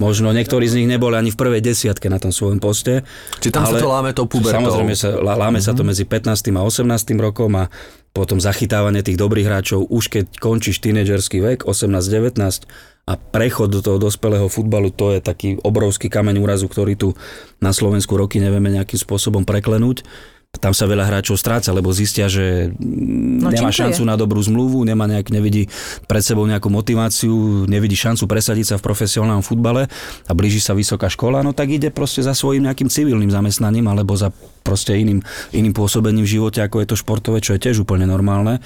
[0.00, 3.06] Možno niektorí z nich neboli ani v prvej desiatke na tom svojom poste.
[3.38, 4.64] Či tam sa to láme tou pubertou.
[4.64, 6.52] Samozrejme, sa, lá- láme sa to medzi 15.
[6.56, 7.20] a 18.
[7.20, 7.70] rokom a
[8.12, 12.68] potom zachytávanie tých dobrých hráčov už keď končíš tínedžerský vek, 18-19
[13.02, 17.08] a prechod do toho dospelého futbalu, to je taký obrovský kameň úrazu, ktorý tu
[17.58, 20.06] na Slovensku roky nevieme nejakým spôsobom preklenúť.
[20.60, 24.08] Tam sa veľa hráčov stráca, lebo zistia, že No, nemá šancu je?
[24.08, 25.64] na dobrú zmluvu, nemá nejak, nevidí
[26.04, 29.88] pred sebou nejakú motiváciu, nevidí šancu presadiť sa v profesionálnom futbale
[30.28, 34.12] a blíži sa vysoká škola, no tak ide proste za svojím nejakým civilným zamestnaním alebo
[34.12, 34.28] za
[34.60, 35.24] proste iným,
[35.56, 38.60] iným pôsobením v živote, ako je to športové, čo je tiež úplne normálne.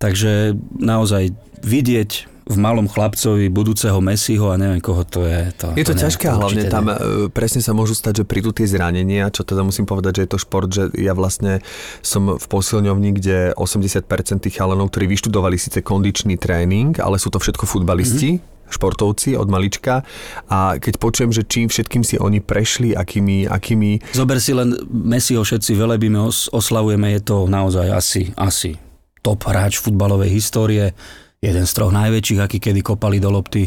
[0.00, 5.54] Takže naozaj vidieť v malom chlapcovi budúceho Messiho a neviem koho to je.
[5.56, 6.98] To, Je to ne, ťažké a hlavne tam ne.
[6.98, 6.98] e,
[7.30, 10.38] presne sa môžu stať, že prídu tie zranenia, čo teda musím povedať, že je to
[10.38, 11.62] šport, že ja vlastne
[12.02, 14.02] som v posilňovni, kde 80%
[14.40, 18.58] tých chalanov, ktorí vyštudovali síce kondičný tréning, ale sú to všetko futbalisti, Mhm.
[18.70, 20.06] športovci od malička
[20.46, 25.42] a keď počujem, že čím všetkým si oni prešli, akými, akými Zober si len Messiho
[25.42, 28.78] všetci velebíme, os, oslavujeme, je to naozaj asi, asi
[29.20, 30.94] top hráč futbalovej histórie,
[31.40, 33.64] jeden z troch najväčších, aký kedy kopali do lopty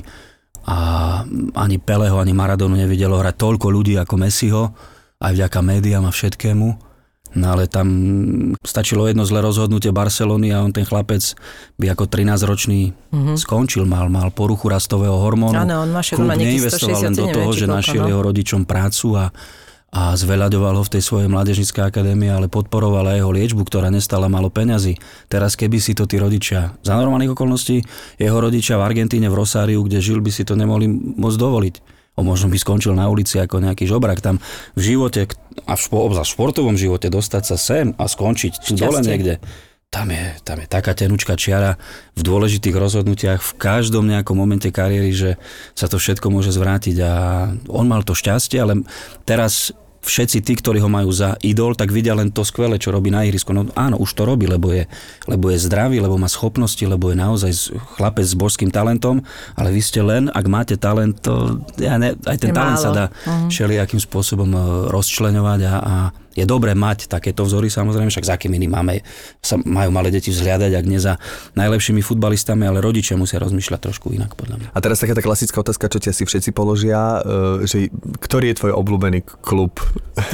[0.63, 0.78] a
[1.57, 4.71] ani Peleho, ani Maradonu nevidelo hrať toľko ľudí ako Messiho,
[5.19, 6.67] aj vďaka médiám a všetkému.
[7.34, 7.89] No ale tam
[8.61, 11.34] stačilo jedno zlé rozhodnutie Barcelony a on ten chlapec
[11.82, 13.36] by ako 13-ročný mm-hmm.
[13.41, 15.57] skončil, mal, mal poruchu rastového hormónu.
[15.57, 18.09] Áno, on má Klub neinvestoval len 167, do toho, neviem, že koľko, našiel no.
[18.13, 19.26] jeho rodičom prácu a,
[19.93, 24.25] a zveľaďoval ho v tej svojej mládežnickej akadémii, ale podporoval aj jeho liečbu, ktorá nestala
[24.25, 24.97] malo peňazí.
[25.29, 27.85] Teraz keby si to tí rodičia, za normálnych okolností,
[28.17, 31.75] jeho rodičia v Argentíne, v Rosáriu, kde žil, by si to nemohli môcť dovoliť.
[32.17, 34.21] O možno by skončil na ulici ako nejaký žobrak.
[34.21, 34.41] Tam
[34.73, 35.29] v živote,
[35.65, 39.37] a v, špo, v športovom živote, dostať sa sem a skončiť tu dole niekde,
[39.93, 41.77] tam je, tam je taká tenučká čiara
[42.17, 45.37] v dôležitých rozhodnutiach v každom nejakom momente kariéry, že
[45.77, 47.13] sa to všetko môže zvrátiť a
[47.69, 48.81] on mal to šťastie, ale
[49.21, 49.69] teraz
[50.03, 53.23] všetci tí, ktorí ho majú za idol, tak vidia len to skvelé, čo robí na
[53.23, 53.55] ihrisku.
[53.55, 54.83] No áno, už to robí, lebo je,
[55.25, 57.51] lebo je zdravý, lebo má schopnosti, lebo je naozaj
[57.95, 59.23] chlapec s božským talentom,
[59.55, 62.91] ale vy ste len, ak máte talent, to, ja ne, aj ten Je talent sa
[62.91, 62.97] málo.
[62.99, 63.05] dá
[63.47, 64.59] všelijakým spôsobom e,
[64.91, 65.95] rozčleňovať a, a
[66.34, 68.93] je dobré mať takéto vzory, samozrejme, však za akým iným máme,
[69.39, 71.17] sa majú malé deti vzhliadať, ak nie za
[71.53, 74.67] najlepšími futbalistami, ale rodičia musia rozmýšľať trošku inak, podľa mňa.
[74.73, 78.59] A teraz taká tá klasická otázka, čo ti asi všetci položia, e, že ktorý je
[78.59, 79.77] tvoj obľúbený klub?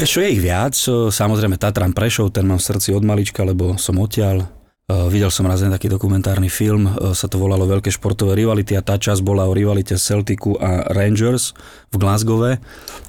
[0.03, 0.75] Čo, je ich viac.
[0.87, 4.58] E, Samozrejme Tatran Prešov, ten mám v srdci od malička, lebo som odtiaľ.
[4.89, 8.81] E, Videl som raz taký dokumentárny film, e, sa to volalo Veľké športové rivality a
[8.81, 11.53] tá časť bola o rivalite Celticu a Rangers
[11.93, 12.57] v Glasgowe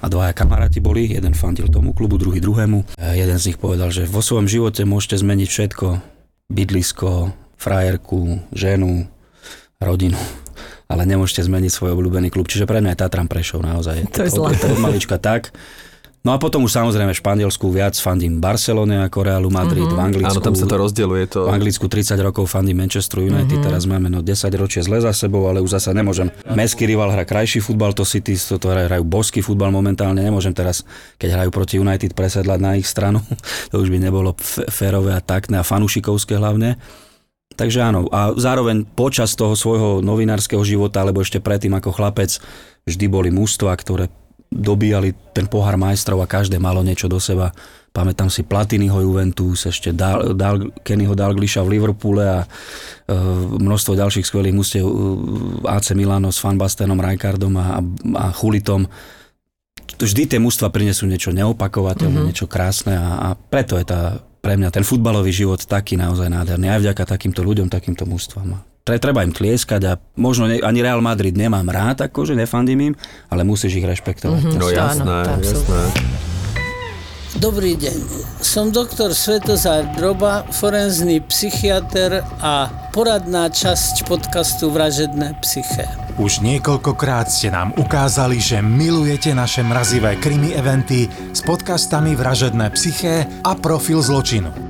[0.05, 3.01] a dvaja kamaráti boli, jeden fandil tomu klubu, druhý druhému.
[3.01, 5.87] E, Jeden z nich povedal, že vo svojom živote môžete zmeniť všetko,
[6.53, 9.09] bydlisko, frajerku, ženu,
[9.81, 10.21] rodinu
[10.91, 12.51] ale nemôžete zmeniť svoj obľúbený klub.
[12.51, 14.11] Čiže pre mňa je Tatran Prešov naozaj.
[14.11, 14.67] To je od, zlaté.
[14.75, 15.55] od malička tak.
[16.21, 19.97] No a potom už samozrejme v Španielsku viac fandím Barcelone ako Realu Madrid, mm-hmm.
[19.97, 20.37] v Anglicku.
[20.37, 21.25] Áno, tam sa to rozdeľuje.
[21.33, 21.49] To...
[21.49, 23.65] V Anglicku 30 rokov fandím Manchester United, mm-hmm.
[23.65, 26.29] teraz máme no 10 ročie zle za sebou, ale už zasa nemôžem.
[26.45, 30.53] Mestský rival hrá krajší futbal, to City, to, to hrajú, hrajú boský futbal momentálne, nemôžem
[30.53, 30.85] teraz,
[31.17, 33.25] keď hrajú proti United, presedlať na ich stranu.
[33.73, 36.77] to už by nebolo f- férové a taktné a fanušikovské hlavne.
[37.57, 42.37] Takže áno, a zároveň počas toho svojho novinárskeho života, alebo ešte predtým ako chlapec,
[42.85, 44.13] vždy boli mužstva, ktoré
[44.51, 47.55] dobíjali ten pohár majstrov a každé malo niečo do seba.
[47.91, 52.49] Pamätám si Platinyho Juventus, ešte Dal, Dal, Kennyho Dalglisha v Liverpoole a e,
[53.59, 54.95] množstvo ďalších skvelých mústiev e,
[55.67, 57.83] AC Milano s Van Bastenom, Rijkaardom a,
[58.15, 58.87] a Chulitom.
[59.99, 62.31] Vždy tie mužstva prinesú niečo neopakovateľné, mm-hmm.
[62.31, 66.71] niečo krásne a, a preto je tá, pre mňa ten futbalový život taký naozaj nádherný.
[66.71, 68.70] Aj vďaka takýmto ľuďom, takýmto mužstvám.
[68.91, 72.95] Tre, treba im tlieskať a možno ne, ani Real Madrid nemám rád, akože nefandím im,
[73.31, 74.51] ale musíš ich rešpektovať.
[74.51, 75.79] No To áno, jasné, absolútne.
[75.79, 76.19] jasné.
[77.39, 77.99] Dobrý deň,
[78.43, 85.87] som doktor Svetozár Droba, forenzný psychiatr a poradná časť podcastu Vražedné psyché.
[86.19, 93.23] Už niekoľkokrát ste nám ukázali, že milujete naše mrazivé krimi eventy s podcastami Vražedné psyché
[93.47, 94.70] a Profil zločinu.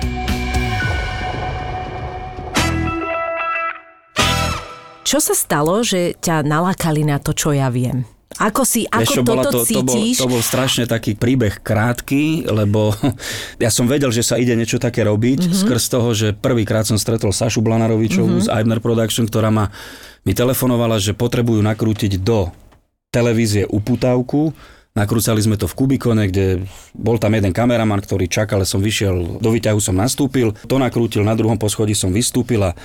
[5.11, 8.07] Čo sa stalo, že ťa nalákali na to, čo ja viem?
[8.39, 10.15] Ako si, ako Vieš toto to, to, bol, cítiš?
[10.23, 12.95] to bol strašne taký príbeh krátky, lebo
[13.63, 15.47] ja som vedel, že sa ide niečo také robiť, Mhm.
[15.51, 15.61] mm-hmm.
[15.67, 18.47] skrz toho, že prvýkrát som stretol Sašu Blanarovičovú mm-hmm.
[18.47, 19.67] z Eibner Production, ktorá ma,
[20.23, 22.47] mi telefonovala, že potrebujú nakrútiť do
[23.11, 24.55] televízie uputávku.
[24.95, 26.63] Nakrúcali sme to v Kubikone, kde
[26.95, 31.35] bol tam jeden kameraman, ktorý čakal, som vyšiel, do výťahu som nastúpil, to nakrútil, na
[31.35, 32.75] druhom poschodí som vystúpil a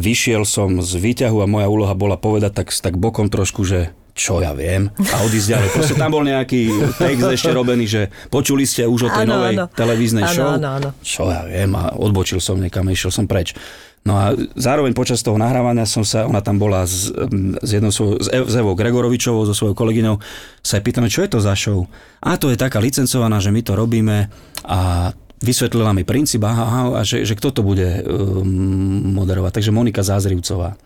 [0.00, 4.42] vyšiel som z výťahu a moja úloha bola povedať tak, tak bokom trošku, že čo
[4.42, 5.68] ja viem a odísť ďalej.
[5.70, 6.60] Proste tam bol nejaký
[6.98, 9.64] text ešte robený, že počuli ste už o tej Áno, novej áno.
[9.70, 10.48] televíznej Áno, show.
[10.58, 10.88] áno, áno.
[11.00, 13.54] Čo ja viem a odbočil som niekam, išiel som preč.
[14.00, 17.12] No a zároveň počas toho nahrávania som sa, ona tam bola s,
[17.60, 20.16] s jednou svojou, s Ev- s Evou Gregorovičovou, so svojou kolegyňou,
[20.60, 21.84] sa jej pýtame, čo je to za show?
[22.24, 24.32] A to je taká licencovaná, že my to robíme
[24.64, 29.60] a vysvetlila mi princíp, aha, a že, že kto to bude um, moderovať.
[29.60, 30.76] Takže Monika Zázrivcová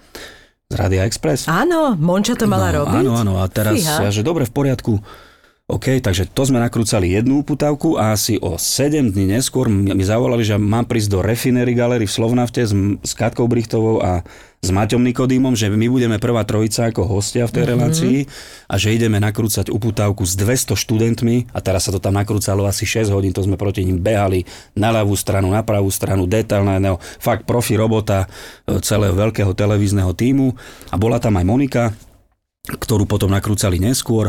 [0.70, 1.50] z Radia Express.
[1.50, 3.04] Áno, Monča to mala no, robiť?
[3.04, 4.08] Áno, áno, a teraz, Fíha.
[4.08, 5.02] ja, že dobre, v poriadku.
[5.64, 10.44] OK, takže to sme nakrúcali jednu uputávku a asi o 7 dní neskôr mi zavolali,
[10.44, 14.20] že mám prísť do Refinery Gallery v Slovnafte s, s Katkou Brichtovou a
[14.60, 17.64] s Maťom Nikodýmom, že my budeme prvá trojica ako hostia v tej Mhm.
[17.64, 17.80] mm-hmm.
[17.80, 18.16] relácii
[18.68, 22.84] a že ideme nakrúcať uputávku s 200 študentmi a teraz sa to tam nakrúcalo asi
[22.84, 24.44] 6 hodín, to sme proti ním behali
[24.76, 28.28] na ľavú stranu, na pravú stranu, detailného, fakt profi robota
[28.68, 30.52] e, celého veľkého televízneho týmu
[30.92, 31.84] a bola tam aj Monika,
[32.68, 34.28] ktorú potom nakrúcali neskôr.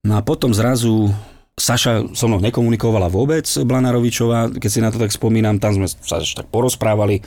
[0.00, 1.12] No a potom zrazu
[1.60, 6.24] Saša so mnou nekomunikovala vôbec, Blanarovičová, keď si na to tak spomínam, tam sme sa
[6.24, 7.20] tak porozprávali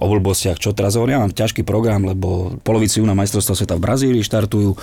[0.00, 3.84] o blbostiach, čo teraz hovorím, ja mám ťažký program, lebo polovici na majstrovstva sveta v
[3.84, 4.76] Brazílii štartujú.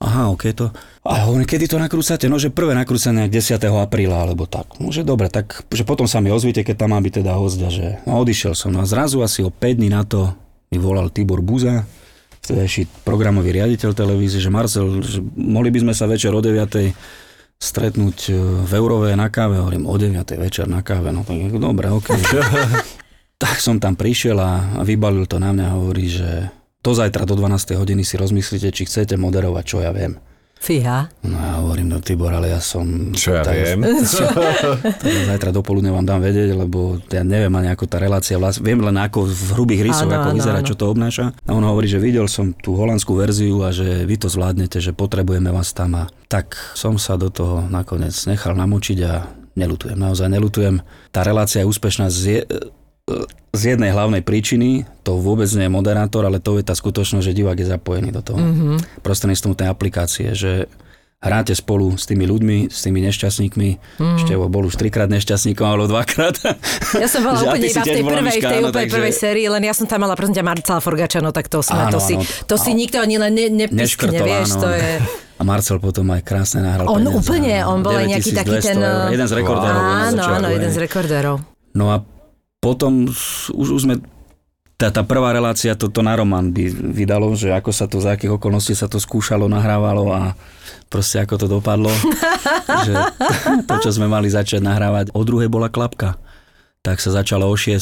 [0.00, 0.66] Aha, ok to.
[1.04, 2.24] A hovorím, kedy to nakrúcate?
[2.30, 3.60] No, že prvé nakrúcanie 10.
[3.60, 4.78] apríla, alebo tak.
[4.80, 7.60] No, že dobre, tak že potom sa mi ozvíte, keď tam má byť teda host,
[7.60, 8.72] a že no, odišiel som.
[8.72, 10.32] No a zrazu asi o 5 dní na to
[10.70, 11.84] mi volal Tibor Buza,
[12.40, 16.92] vtedajší programový riaditeľ televízie, že Marcel, že mohli by sme sa večer o 9
[17.60, 18.32] stretnúť e,
[18.64, 22.08] v Eurove na káve, hovorím o 9 večer na káve, no tak dobre, ok.
[23.42, 26.48] tak som tam prišiel a vybalil to na mňa hovorí, že
[26.80, 27.76] do zajtra do 12.
[27.76, 30.16] hodiny si rozmyslíte, či chcete moderovať, čo ja viem.
[30.60, 31.08] Fíha.
[31.24, 33.16] No ja hovorím, no Tibor, ale ja som...
[33.16, 33.80] Čo ja tak- viem.
[35.00, 38.60] tak zajtra do poludne vám dám vedieť, lebo ja neviem ani ako tá relácia vlast...
[38.60, 41.32] Viem len ako v hrubých rysoch, Áno, ako vyzerá, čo to obnáša.
[41.48, 44.92] A on hovorí, že videl som tú holandskú verziu a že vy to zvládnete, že
[44.92, 45.96] potrebujeme vás tam.
[45.96, 50.84] A tak som sa do toho nakoniec nechal namočiť a nelutujem, naozaj nelutujem.
[51.08, 52.40] Tá relácia je úspešná z, je,
[53.50, 57.34] z jednej hlavnej príčiny, to vôbec nie je moderátor, ale to je tá skutočnosť, že
[57.34, 58.38] divák je zapojený do toho.
[58.38, 59.02] Mm-hmm.
[59.02, 60.70] Prostredníctvom tej aplikácie, že
[61.20, 63.68] hráte spolu s tými ľuďmi, s tými nešťastníkmi.
[64.00, 64.16] Mm.
[64.16, 66.32] Ešte bol už trikrát nešťastníkom, alebo dvakrát.
[66.96, 69.14] Ja som bola úplne si iba v tej prvej, v tej áno, úplne takže- prvej
[69.14, 71.92] sérii, len ja som tam mala prosím ťa Marcela Forgača, no tak to sme, Áno,
[71.92, 72.24] to si, áno.
[72.24, 74.80] to si A- nikto ani len ne, nepiskne, vieš, áno, to áno.
[74.80, 74.90] je...
[75.40, 78.56] A Marcel potom aj krásne nahral On peniaze, úplne, áno, on bol aj nejaký taký
[78.60, 78.78] 9200 ten...
[78.80, 79.80] eur, jeden z rekordérov.
[79.80, 80.54] Áno, áno, je.
[80.56, 81.36] jeden z rekordérov.
[81.76, 81.96] No a
[82.60, 83.96] potom už, už sme
[84.80, 88.16] tá, tá prvá relácia, to, to na Roman by vydalo, že ako sa to, za
[88.16, 90.32] akých okolností sa to skúšalo, nahrávalo a
[90.88, 91.92] proste ako to dopadlo.
[92.88, 92.96] že
[93.68, 96.16] to, čo sme mali začať nahrávať, o druhej bola klapka.
[96.80, 97.76] Tak sa začalo o 6.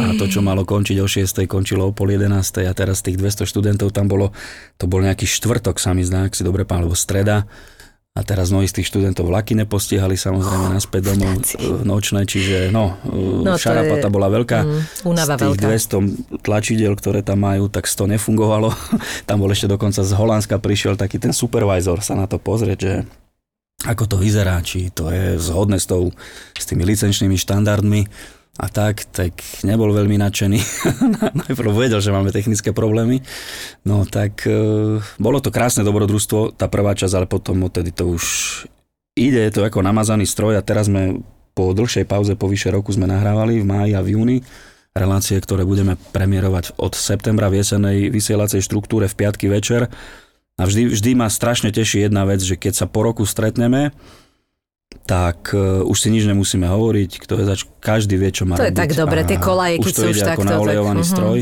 [0.00, 1.44] a to, čo malo končiť o 6.
[1.44, 2.32] končilo o pol 11.
[2.64, 4.32] a teraz tých 200 študentov tam bolo,
[4.80, 7.44] to bol nejaký štvrtok, sa mi zdá, ak si dobre pán, alebo streda.
[8.10, 11.54] A teraz mnohí z tých študentov vlaky nepostihali samozrejme naspäť domov e,
[11.86, 14.58] nočné, čiže no, No, no šarapata je- bola veľká.
[14.60, 15.66] mm, únava z tých veľká.
[16.34, 18.74] 200 tlačidiel, ktoré tam majú, tak 100 nefungovalo.
[19.30, 22.94] tam bol ešte dokonca z Holandska prišiel taký ten supervisor sa na to pozrieť, že
[23.80, 26.10] ako to vyzerá, či to je zhodné s, tou,
[26.52, 28.00] s tými licenčnými štandardmi
[28.58, 30.58] a tak, tak nebol veľmi nadšený.
[31.46, 33.22] Najprv vedel, že máme technické problémy.
[33.86, 38.24] No tak e, bolo to krásne dobrodružstvo, tá prvá časť, ale potom odtedy to už
[39.14, 41.22] ide, je to ako namazaný stroj a teraz sme
[41.54, 44.36] po dlhšej pauze, po vyše roku sme nahrávali v máji a v júni
[44.94, 49.86] relácie, ktoré budeme premiérovať od septembra v jesenej vysielacej štruktúre v piatky večer.
[50.58, 53.94] A vždy, vždy ma strašne teší jedna vec, že keď sa po roku stretneme,
[55.06, 58.66] tak uh, už si nič nemusíme hovoriť, kto je zač, každý vie, čo má To
[58.66, 58.78] je robiť.
[58.78, 61.10] tak dobre, tie kolaje, už keď to sú ide ako takto, tak, naolejovaný mhm.
[61.10, 61.38] stroj.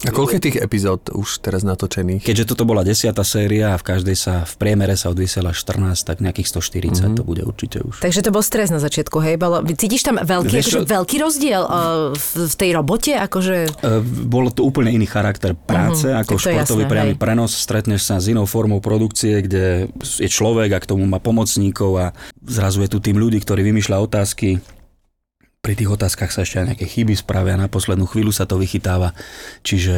[0.00, 2.24] A koľko je tých epizód už teraz natočených?
[2.24, 6.18] Keďže toto bola desiata séria a v každej sa v priemere sa odvysiela 14, tak
[6.18, 6.88] nejakých 140 Mhm.
[6.90, 7.14] mm-hmm.
[7.14, 8.00] to bude určite už.
[8.00, 9.36] Takže to bol stres na začiatku, hej?
[9.36, 11.72] Bolo, cítiš tam veľký, Vieš akože veľký rozdiel uh,
[12.10, 13.12] v, v tej robote?
[13.12, 13.56] Akože...
[13.76, 13.90] E,
[14.24, 17.20] Bolo to úplne iný charakter práce, Mhm, ako športový jasné, priamy hej.
[17.20, 17.52] prenos.
[17.52, 22.06] Stretneš sa s inou formou produkcie, kde je človek a k tomu má pomocníkov a
[22.40, 24.64] zrazu je tu tým ľudí, ktorí vymýšľa otázky.
[25.60, 29.12] Pri tých otázkach sa ešte aj nejaké chyby spravia, na poslednú chvíľu sa to vychytáva.
[29.60, 29.96] Čiže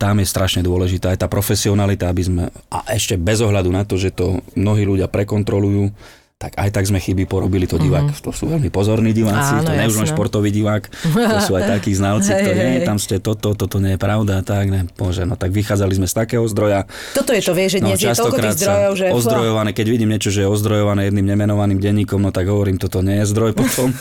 [0.00, 2.42] tam je strašne dôležitá aj tá profesionalita, aby sme,
[2.72, 5.92] a ešte bez ohľadu na to, že to mnohí ľudia prekontrolujú,
[6.34, 8.10] tak aj tak sme chyby porobili to divák.
[8.10, 8.24] Mm-hmm.
[8.26, 10.82] To sú veľmi pozorní diváci, Áno, to nie je už len športový divák,
[11.14, 14.66] to sú aj takí znalci, hej, nie, tam ste toto, toto nie je pravda, tak
[14.68, 17.98] ne, bože, no tak vychádzali sme z takého zdroja, Toto je to, vieš, že dnes
[18.02, 19.06] je toľko tých No, zdrojov, že...
[19.14, 23.22] ozdrojované, keď vidím niečo, že je ozdrojované jedným nemenovaným denníkom, no tak hovorím, toto nie
[23.22, 23.94] je zdroj potom.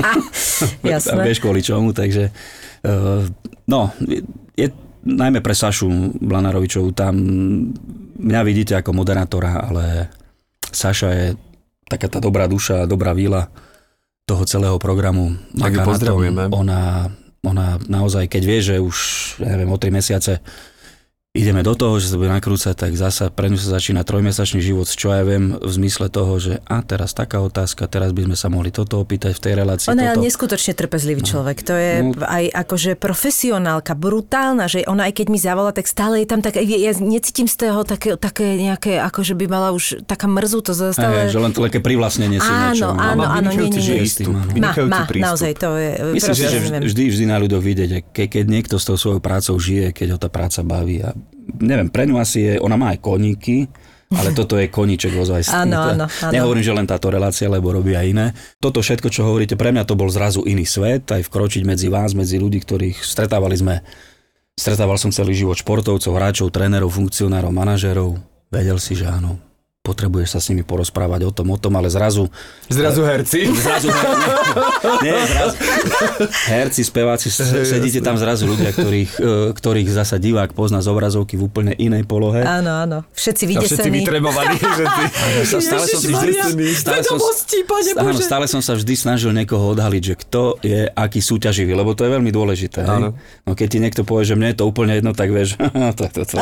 [0.00, 0.16] Ah,
[0.86, 1.18] A jasné.
[1.26, 2.30] vieš kvôli čomu, takže
[2.86, 3.26] uh,
[3.66, 3.90] no,
[4.54, 4.70] je
[5.02, 5.90] najmä pre Sašu
[6.22, 7.18] Blanarovičovú, tam
[8.16, 10.08] mňa vidíte ako moderátora, ale
[10.62, 11.26] Saša je
[11.90, 13.50] taká tá dobrá duša, dobrá víla
[14.22, 15.34] toho celého programu.
[15.58, 16.54] Tak ju pozdravujeme.
[16.54, 17.10] Ona,
[17.42, 18.96] ona naozaj, keď vie, že už,
[19.42, 20.38] ja neviem, o 3 mesiace
[21.30, 24.90] ideme do toho, že sa bude nakrúcať, tak zasa pre ňu sa začína trojmesačný život,
[24.90, 28.50] čo ja viem, v zmysle toho, že a teraz taká otázka, teraz by sme sa
[28.50, 29.88] mohli toto opýtať v tej relácii.
[29.94, 31.62] Ona je neskutočne trpezlivý človek.
[31.62, 32.18] To je No.
[32.26, 36.58] aj akože profesionálka, brutálna, že ona aj keď mi zavolá, tak stále je tam tak,
[36.58, 40.98] ja necítim z toho také, také nejaké, akože by mala už taká mrzútosť.
[40.98, 41.30] Stále...
[41.30, 42.90] Hej, že len také privlastnenie si Áno, niečo.
[42.90, 44.02] áno, Má áno, nie, nie, nie.
[44.02, 44.34] prístup.
[44.58, 45.90] Má, Má, naozaj, to je...
[46.10, 49.22] Myslím si, že vždy, vždy na ľuďoch vidieť, že ke, keď niekto s tou svojou
[49.22, 51.14] prácou žije, keď ho tá práca baví a
[51.58, 53.66] neviem, pre ňu asi je, ona má aj koníky,
[54.10, 55.50] ale toto je koníček ozaj.
[55.54, 56.32] Áno, áno, áno.
[56.34, 58.26] Nehovorím, že len táto relácia, lebo robí aj iné.
[58.58, 62.14] Toto všetko, čo hovoríte, pre mňa to bol zrazu iný svet, aj vkročiť medzi vás,
[62.14, 63.74] medzi ľudí, ktorých stretávali sme.
[64.58, 68.18] Stretával som celý život športovcov, hráčov, trénerov, funkcionárov, manažérov.
[68.50, 69.38] Vedel si, že áno,
[69.90, 72.28] potrebuješ sa s nimi porozprávať o tom, o tom, ale zrazu
[72.68, 73.48] Zrazu herci.
[73.64, 73.88] Zrazu,
[75.04, 75.56] nie, zrazu.
[76.52, 81.48] Herci, speváci, sedíte tam zrazu ľudia, ktorých, e, ktorých zasa divák pozná z obrazovky v
[81.48, 82.44] úplne inej polohe.
[82.44, 82.98] Áno, áno.
[83.16, 83.98] Všetci A všetci vydesení.
[84.04, 84.56] vytrebovaní,
[85.48, 86.32] stále som si vždy,
[86.76, 87.16] stále som,
[87.96, 92.04] áno, stále som sa vždy snažil niekoho odhaliť, že kto je aký súťaživý, lebo to
[92.04, 92.84] je veľmi dôležité.
[92.84, 93.00] hej?
[93.00, 93.08] Áno.
[93.48, 95.56] No keď ti niekto povie, že mne je to úplne jedno, tak vieš,
[95.96, 96.36] to, to, to,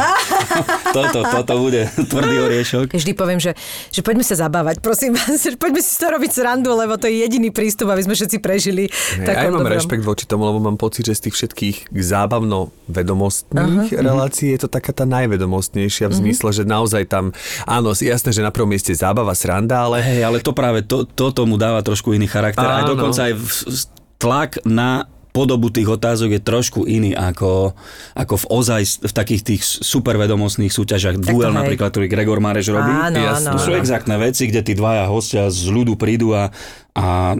[0.90, 2.86] toto, toto bude tvrdý oriešok.
[2.98, 3.52] Vždy poviem, že,
[3.90, 7.20] že poďme sa zabávať, prosím vás, že poďme si to robiť srandu, lebo to je
[7.20, 8.88] jediný prístup, aby sme všetci prežili.
[9.18, 9.76] Ja aj mám dobrom.
[9.76, 14.00] rešpekt voči tomu, lebo mám pocit, že z tých všetkých zábavno-vedomostných Mhm.
[14.00, 18.48] relácií je to taká tá najvedomostnejšia v zmysle, že naozaj tam, áno, jasné, že na
[18.48, 22.24] prvom mieste zábava, sranda, ale Hej, ale to práve, to, to tomu dáva trošku iný
[22.24, 22.64] charakter.
[22.64, 22.96] Aj Áno.
[22.96, 27.76] dokonca aj v- tlak na podobu tých otázok je trošku iný ako,
[28.16, 31.20] ako v ozaj v takých tých supervedomostných súťažiach.
[31.20, 31.58] to Duel hej.
[31.60, 32.90] napríklad, ktorý Gregor Mareš robí.
[32.90, 33.80] Áno, áno, To sú áno.
[33.80, 36.50] exaktné veci, kde tí dvaja hostia z ľudu prídu a,
[36.96, 37.36] a,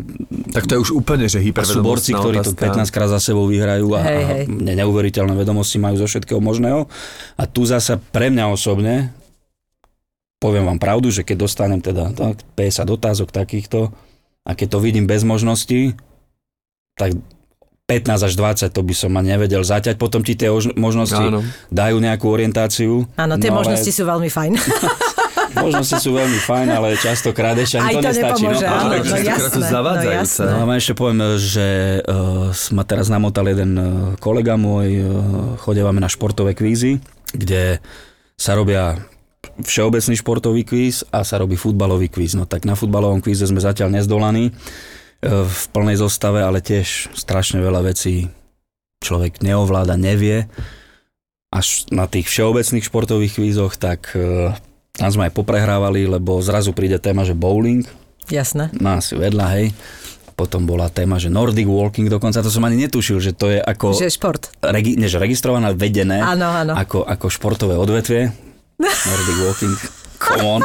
[0.53, 2.87] tak to je už úplne, že a sú borci, hypervedomostná ktorí to otázka.
[2.87, 4.43] 15 krát za sebou vyhrajú a, Hej, a hej.
[4.47, 6.87] ne- neuveriteľné vedomosti majú zo všetkého možného.
[7.35, 9.11] A tu zasa pre mňa osobne
[10.39, 13.91] poviem vám pravdu, že keď dostanem teda tak, 50 otázok takýchto
[14.47, 15.99] a keď to vidím bez možností,
[16.95, 17.15] tak
[17.89, 19.97] 15 až 20 to by som ma nevedel zaťať.
[19.97, 21.41] Potom ti tie ož- možnosti Áno.
[21.73, 23.09] dajú nejakú orientáciu.
[23.17, 24.53] Áno, tie no ale možnosti sú veľmi fajn.
[25.49, 28.45] Možnosti sú veľmi fajn, ale častokrát ešte ani to, to nestačí.
[28.47, 28.71] nepomôže, no.
[28.71, 30.21] áno, Ale no jasné, to no zavádzajúce.
[30.23, 30.45] jasné.
[30.45, 31.67] No a vám ešte poviem, že
[32.05, 33.85] uh, ma teraz namotal jeden uh,
[34.23, 35.09] kolega môj, uh,
[35.59, 37.01] chodevame na športové kvízy,
[37.33, 37.81] kde
[38.39, 39.03] sa robia
[39.65, 42.39] všeobecný športový kvíz a sa robí futbalový kvíz.
[42.39, 44.55] No tak na futbalovom kvíze sme zatiaľ nezdolaní
[45.23, 48.31] v plnej zostave, ale tiež strašne veľa vecí
[49.03, 50.47] človek neovláda, nevie.
[51.51, 54.53] Až na tých všeobecných športových kvízoch, tak uh,
[54.95, 57.87] tam sme aj poprehrávali, lebo zrazu príde téma, že bowling,
[58.29, 58.71] Jasné.
[58.77, 59.67] no asi vedľa, hej.
[60.39, 63.91] Potom bola téma, že Nordic Walking, dokonca to som ani netušil, že to je ako,
[63.99, 64.43] Že šport.
[64.63, 66.79] regi, než registrované, vedené Áno, áno.
[66.79, 68.31] Ako, ako športové odvetvie.
[69.11, 69.75] Nordic Walking,
[70.23, 70.63] come on.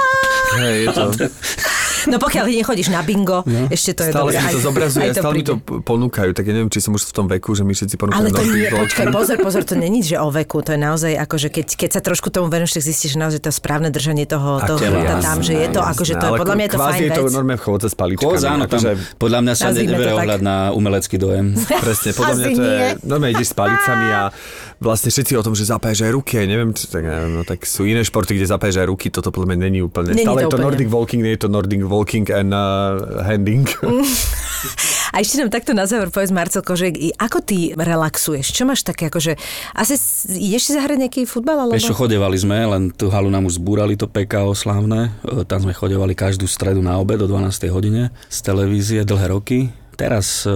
[0.62, 1.04] Hej, je to...
[2.08, 4.44] No pokiaľ nechodíš na bingo, ešte to je Stále dobré.
[4.44, 5.84] mi to zobrazuje, to stále mi to príde.
[5.84, 8.30] ponúkajú, tak ja neviem, či som už v tom veku, že mi všetci ponúkajú Ale
[8.30, 11.50] to nie, počkaj, pozor, pozor, to není, že o veku, to je naozaj ako, že
[11.54, 14.78] keď, keď sa trošku tomu venuješ, tak zistíš, že naozaj to správne držanie toho, toho
[14.80, 17.24] chrbta tam, že je to, akože to je, podľa mňa je to fajn je to
[17.24, 17.34] vec.
[17.34, 18.28] normálne chôdza s paličkami.
[18.28, 20.16] Koz, áno, tam akože, podľa mňa sa tak.
[20.20, 21.46] ohľad na umelecký dojem.
[21.84, 24.22] presne, podľa mňa to je, normálne ideš s palicami a
[24.84, 27.64] vlastne všetci o tom, že zapájaš aj ruky, aj neviem, či, tak, neviem, no, tak
[27.64, 30.12] sú iné športy, kde zapájaš aj ruky, toto podľa mňa není úplne.
[30.12, 30.66] Není Stále to je to úplne.
[30.68, 33.66] Nordic Walking, nie je to Nordic Walking and uh, Handing.
[35.14, 36.90] A ešte nám takto na záver povedz, Marcelko, že
[37.22, 38.50] ako ty relaxuješ?
[38.50, 39.38] Čo máš také, akože,
[39.78, 39.94] asi
[40.42, 41.68] ideš si zahrať nejaký futbal?
[41.68, 41.78] Alebo...
[41.78, 45.14] Vieš čo, chodevali sme, len tú halu nám už zbúrali to PKO slávne.
[45.22, 47.70] E, Tam sme chodevali každú stredu na obed o 12.
[47.70, 49.83] hodine z televízie dlhé roky.
[49.94, 50.54] Teraz e,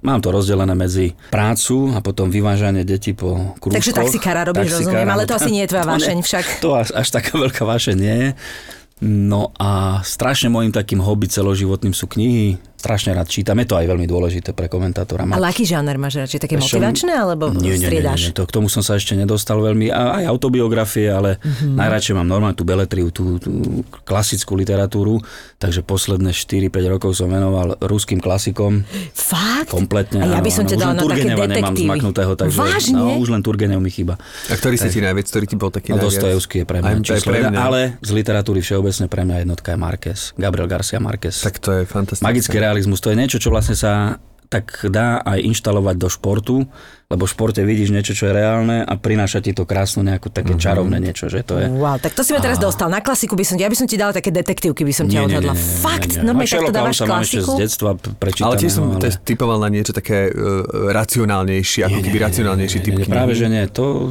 [0.00, 3.76] mám to rozdelené medzi prácu a potom vyvážanie detí po krúžkoch.
[3.76, 6.44] Takže taxikára robíš, rozumiem, ale to no asi nie je tvoja vášeň ne- však.
[6.64, 8.30] To až, až taká veľká vášeň nie je.
[9.00, 12.60] No a strašne môjim takým hobby celoživotným sú knihy.
[12.80, 15.28] Strašne rád čítam, je to aj veľmi dôležité pre komentátora.
[15.28, 16.40] Ale aký žáner máš radšej?
[16.40, 18.20] Také Ešte- motivačné, alebo nie, nie, nie, striedáš?
[18.22, 19.92] nie, to, k tomu som sa ešte nedostal veľmi.
[19.92, 21.44] A, aj autobiografie, ale Mhm.
[21.44, 21.76] mm-hmm.
[21.76, 23.52] najradšej mám normálne tú beletriu, tú, tú
[24.00, 25.20] klasickú literatúru.
[25.56, 28.80] Takže posledné 4-5 rokov som venoval ruským klasikom.
[29.12, 29.68] Fakt?
[29.68, 30.24] Kompletne.
[30.24, 30.72] A ja by som áno.
[30.72, 31.84] len na také Turgeneva nemám detektívy.
[31.84, 32.96] zmaknutého, takže Vážne?
[32.96, 34.16] No, už len Turgenev mi chýba.
[34.48, 36.00] A ktorý si ti najviac, ktorý ti bol taký No?
[36.00, 37.58] Dostojevský je pre mňa číslo pre mňa.
[37.58, 40.20] ale z literatúry všeobecne pre mňa jednotka je Marquez.
[40.32, 41.36] Gabriel Garcia Marquez.
[41.36, 42.24] Tak to je fantastické.
[42.24, 46.66] Magický realizmus, to je niečo, čo vlastne sa tak dá aj inštalovať do športu,
[47.06, 50.58] lebo v športe vidíš niečo, čo je reálne a prináša ti to krásnu nejakú také
[50.58, 50.58] Mhm.
[50.58, 51.70] čarovné niečo, že to je.
[51.70, 52.90] Wow, tak to si ma teraz dostal.
[52.90, 55.54] Na klasiku by som ja by som ti dala také detektívky, by som ťa odhadla.
[55.54, 57.62] Fakt, normálne takto dávaš mám ešte z klasiku?
[57.62, 58.50] detstva prečítaného.
[58.50, 59.10] Ale tiež som ale...
[59.22, 62.94] typoval na niečo také uh, racionálnejšie, ako keby racionálnejší typ.
[63.06, 64.10] Práve, že nie, to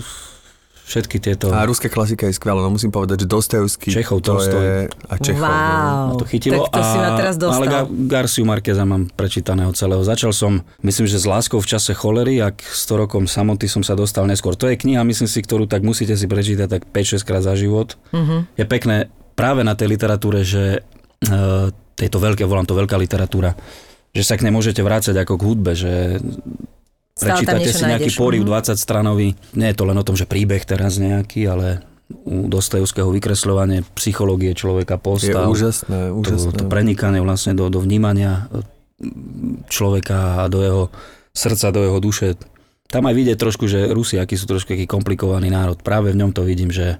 [0.90, 1.54] všetky tieto...
[1.54, 4.58] A ruská klasika je skvelá, no musím povedať, že Dostojevský Čechov, to Tolstoj.
[4.58, 4.78] je...
[4.90, 6.06] A Čechov, Wow.
[6.10, 6.18] no.
[6.18, 6.66] to chytilo.
[6.66, 7.62] Tak to si ma teraz dostal.
[7.62, 10.02] Ale Ga- Garciu Marqueza mám prečítaného celého.
[10.02, 13.94] Začal som, myslím, že s láskou v čase cholery, ak 100 rokom samoty som sa
[13.94, 14.58] dostal neskôr.
[14.58, 17.94] To je kniha, myslím si, ktorú tak musíte si prečítať tak 5-6 krát za život.
[18.10, 18.18] Mhm.
[18.18, 18.40] Uh-huh.
[18.58, 23.54] Je pekné práve na tej literatúre, že uh, tejto veľké, volám to veľká literatúra,
[24.10, 26.18] že sa k nej môžete vrácať ako k hudbe, že
[27.20, 28.18] Stále prečítate si nejaký nájdeš.
[28.18, 28.50] poriv Mhm.
[28.50, 29.28] 20 stranový.
[29.54, 34.56] Nie je to len o tom, že príbeh teraz nejaký, ale u Dostojevského vykresľovanie psychológie
[34.56, 35.46] človeka Je postav.
[35.46, 36.50] úžasné, úžasné.
[36.50, 39.14] To, to prenikanie vlastne do, do vnímania e,
[39.68, 40.84] človeka a do jeho
[41.32, 42.34] srdca, do jeho duše.
[42.90, 45.78] Tam aj vidieť trošku, že Rusi, aký sú trošku taký komplikovaný národ.
[45.78, 46.98] Práve v ňom to vidím, že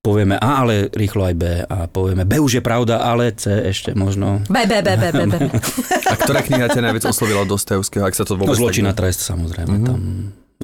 [0.00, 3.92] povieme A, ale rýchlo aj B a povieme B už je pravda, ale C ešte
[3.92, 4.40] možno.
[4.48, 5.38] Be, be, be, be, be, be.
[6.10, 8.56] A ktorá kniha ťa najviac oslovila Dostojevského, ak sa to No vôbec...
[8.56, 9.04] zločin a tak...
[9.04, 9.76] trest samozrejme.
[9.76, 9.88] Mm-hmm.
[9.88, 10.00] Tam,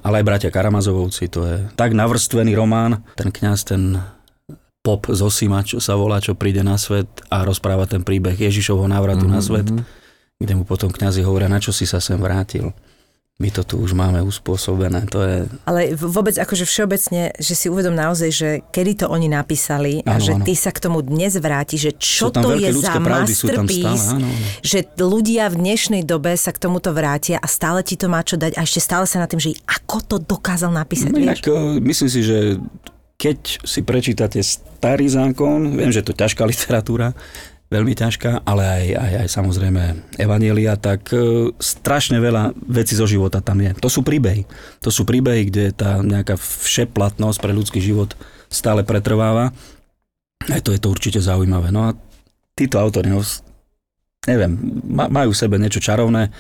[0.01, 3.05] ale aj bratia Karamazovovci, to je tak navrstvený román.
[3.17, 4.01] Ten kňaz, ten
[4.81, 8.89] pop z Osima, čo sa volá, čo príde na svet a rozpráva ten príbeh Ježišovho
[8.89, 9.37] návratu mm-hmm.
[9.37, 9.69] na svet,
[10.41, 12.73] kde mu potom kňazi hovoria, na čo si sa sem vrátil.
[13.37, 15.05] My to tu už máme uspôsobené.
[15.13, 15.45] To je...
[15.69, 20.25] Ale vôbec akože všeobecne, že si uvedom naozaj, že kedy to oni napísali a Áno,
[20.25, 20.45] že áno.
[20.49, 24.17] ty sa k tomu dnes vráti, že čo to je za masterpiece,
[24.65, 28.41] že ľudia v dnešnej dobe sa k tomuto vrátia a stále ti to má čo
[28.41, 31.29] dať a ešte stále sa na tým, že ako to dokázal napísať, No, vieš?
[31.29, 31.53] inak, e,
[31.85, 32.57] myslím si, že
[33.17, 37.13] keď si prečítate starý zákon, viem, že to je ťažká literatúra,
[37.67, 39.83] veľmi ťažká, ale aj, aj, aj samozrejme
[40.23, 43.75] Evanielia, tak e, strašne veľa vecí zo života tam je.
[43.83, 44.47] To sú príbehy.
[44.87, 48.15] To sú príbehy, kde tá nejaká všeplatnosť pre ľudský život
[48.47, 49.51] stále pretrváva.
[50.47, 51.75] Aj to je to určite zaujímavé.
[51.75, 51.99] No a
[52.55, 53.19] títo autori, no,
[54.31, 54.53] neviem,
[54.87, 56.31] ma, majú v sebe niečo čarovné.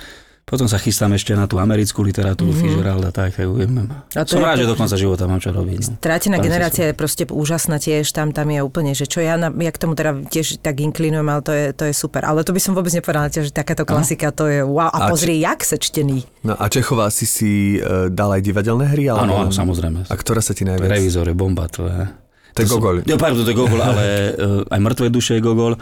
[0.47, 2.70] Potom sa chystám ešte na tú americkú literatúru mm-hmm.
[2.70, 3.90] Fitzgeralda, tak ja viem.
[4.14, 5.80] A to Som rád, to- že do konca života mám čo robiť.
[5.82, 5.99] No.
[5.99, 9.74] Strátená generácia je proste úžasná tiež, tam, tam je úplne, že čo ja, na, ja
[9.74, 12.22] k tomu teda tiež tak inklinujem, ale to je, to je super.
[12.22, 14.86] Ale to by som vôbec nepovedala, že takáto klasika, to je wow.
[14.86, 16.22] A, A pozri, jak sečtený.
[16.47, 19.11] No a Čechová si si uh, dal aj divadelné hry?
[19.11, 20.07] Áno, áno, samozrejme.
[20.07, 20.94] A ktorá sa ti najviac...
[20.94, 22.07] Revizor je bomba, to je...
[22.55, 23.03] To je Gogol.
[23.03, 25.74] Jo, pardon, to je Gogol, ale uh, aj mŕtve duše je Gogol.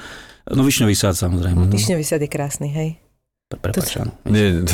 [0.49, 1.69] No Višňový sád samozrejme.
[1.69, 1.77] Mm-hmm.
[1.77, 2.97] Višňový sad je krásny, hej.
[3.53, 4.13] Prepáč, áno.
[4.27, 4.65] Nie,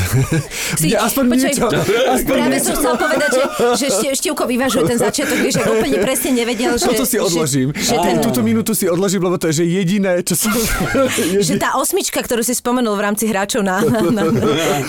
[0.79, 1.67] Si, Nie, aspoň niečo.
[2.15, 2.71] Aspoň Práve niečo.
[2.71, 3.43] som chcel povedať, že,
[3.77, 6.87] že štie, vyvažuje ten začiatok, vieš, ak úplne presne nevedel, že...
[6.87, 7.69] Toto si odložím.
[7.75, 10.51] Že, že, ten, Túto minútu si odložím, lebo to je že jediné, čo som...
[11.47, 13.83] že tá osmička, ktorú si spomenul v rámci hráčov na...
[13.83, 14.23] na, na,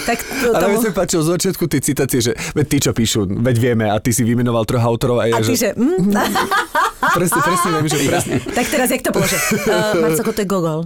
[0.08, 3.26] tak to, Ale mi sa páčilo z začiatku tie citácie, že veď tí, čo píšu,
[3.28, 5.74] veď vieme, a ty si vymenoval troch autorov a ja, a ty, že...
[5.74, 5.78] že...
[5.78, 6.14] Mm,
[7.02, 8.36] Presne, presne, viem, že presne.
[8.46, 9.38] tak teraz, jak to bolo, že...
[9.62, 10.80] Uh, Marcoko, to je Gogol.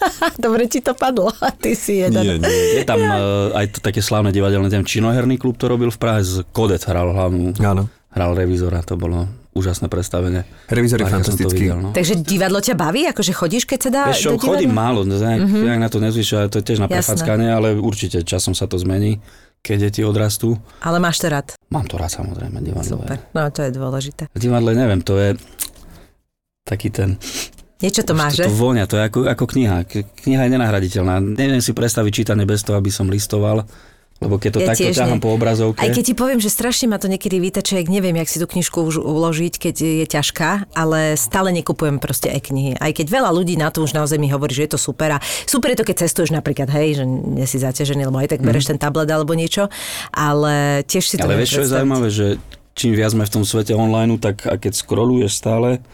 [0.38, 2.18] Dobre ti to padlo, a ty si jeden.
[2.18, 2.52] Nie, nie.
[2.74, 6.20] Je tam uh, aj to také slávne divadelné, ten činoherný klub to robil v Prahe,
[6.20, 7.88] z Kodet hral hlavnú, Áno.
[8.10, 10.44] hral revizora, to bolo úžasné predstavenie.
[10.66, 11.64] Revizor je fantastický.
[11.64, 11.90] videl, no.
[11.90, 13.08] Takže divadlo ťa baví?
[13.08, 15.64] Akože chodíš, keď sa dá Vieš čo, chodím málo, nejak, Mhm.
[15.64, 15.78] mm-hmm.
[15.78, 19.16] na to nezvyšuje, ale to je tiež na prefackanie, ale určite časom sa to zmení,
[19.58, 20.60] keď deti odrastú.
[20.78, 21.56] Ale máš to rád.
[21.68, 23.00] Mám to rád samozrejme, divadlo.
[23.00, 23.16] Super.
[23.16, 24.22] je- No, to je dôležité.
[24.30, 25.40] Divadlo, neviem, to je
[26.62, 27.16] taký ten...
[27.76, 28.48] Niečo to má, že?
[28.48, 29.84] To vonia, to je ako, ako kniha.
[30.24, 31.20] Kniha je nenahraditeľná.
[31.20, 33.68] Neviem si predstaviť čítanie bez toho, aby som listoval,
[34.16, 35.84] lebo keď to Ja takto ťahám po obrazovke...
[35.84, 38.80] Aj keď ti poviem, že strašne ma to niekedy vytačuje, neviem, jak si tú knižku
[38.80, 42.80] už uložiť, keď je ťažká, ale stále nekupujem proste aj knihy.
[42.80, 45.20] Aj keď veľa ľudí na to už naozaj mi hovorí, že je to super.
[45.20, 48.40] A super je to, keď cestuješ napríklad, hej, že nie si zaťažený, lebo aj tak
[48.40, 49.68] bereš ten tablet alebo niečo,
[50.16, 51.28] ale tiež si to.
[51.28, 52.40] Ale vieš, čo je zaujímavé, že
[52.72, 55.84] čím viac sme v tom svete online, tak a keď scrolluješ stále,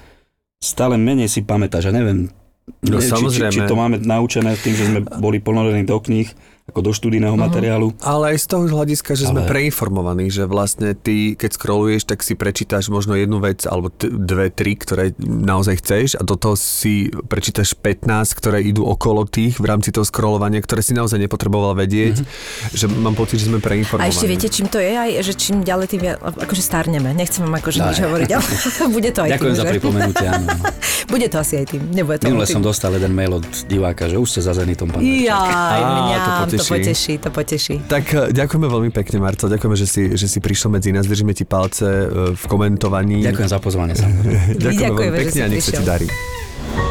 [0.62, 1.90] stále menej si pamätáš.
[1.90, 2.30] Ja neviem,
[2.62, 3.52] No, neviem či, či, samozrejme.
[3.52, 6.30] či, to máme naučené tým, že sme boli ponorení do kníh,
[6.72, 7.92] ako do študijného materiálu.
[8.00, 12.18] Ale aj z toho hľadiska, že sme Ale- preinformovaní, že vlastne ty, keď scrolluješ, tak
[12.18, 16.54] si prečítaš možno jednu vec alebo t- dve, tri, ktoré naozaj chceš a do toho
[16.54, 21.76] si prečítaš 15, ktoré idú okolo tých v rámci toho scrollovania, ktoré si naozaj nepotreboval
[21.76, 22.24] vedieť,
[22.70, 24.08] že mám pocit, že sme A preinformovaní.
[24.08, 27.12] ešte viete, čím to je aj, že čím ďalej tým viac, akože starneme.
[27.12, 28.02] Nechcem vám akože nič Aj.
[28.02, 28.44] hovoriť, ale
[28.96, 29.70] bude to aj Ďakujem tým, za že?
[29.70, 30.48] pripomenutie, áno.
[31.04, 32.56] Bude to asi aj tým, nebude to Minule tým.
[32.56, 36.74] som dostal jeden mail od diváka, že už ste za Zenitom, pán Á, mňa to
[36.78, 36.86] poteší.
[36.86, 37.74] poteší, to poteší.
[37.90, 39.50] Tak e, ďakujeme veľmi pekne, Marco.
[39.50, 41.10] Ďakujeme, že si, že si prišiel medzi nás.
[41.10, 42.06] Držíme ti palce e,
[42.38, 43.26] v komentovaní.
[43.26, 43.94] Ďakujem za pozvanie.
[44.64, 46.06] Ďakujeme veľmi pekne a nech sa ti darí.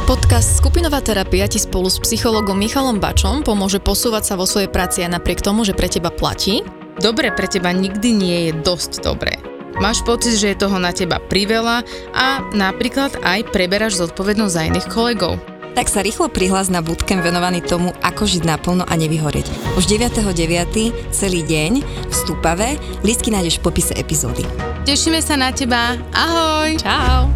[0.06, 5.02] Podcast Skupinová terapia ti spolu s psychologom Michalom Bačom pomôže posúvať sa vo svojej práci
[5.02, 6.62] aj napriek tomu, že pre teba platí.
[7.00, 9.40] Dobre pre teba nikdy nie je dosť dobré.
[9.80, 14.88] Máš pocit, že je toho na teba priveľa a napríklad aj preberáš zodpovednosť za iných
[14.92, 15.40] kolegov.
[15.72, 19.48] Tak sa rýchlo prihlás na bootcamp venovaný tomu, ako žiť naplno a nevyhorieť.
[19.80, 21.16] Už 9.9.
[21.16, 22.76] celý deň v Stúpave.
[23.08, 24.44] Lístky nájdeš v popise epizódy.
[24.84, 25.96] Tešíme sa na teba.
[26.12, 26.76] Ahoj!
[26.76, 27.32] Čau!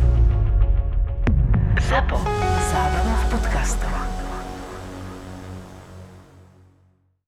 [1.86, 2.18] Zapo.
[2.72, 4.05] Zábrná v podcastovách.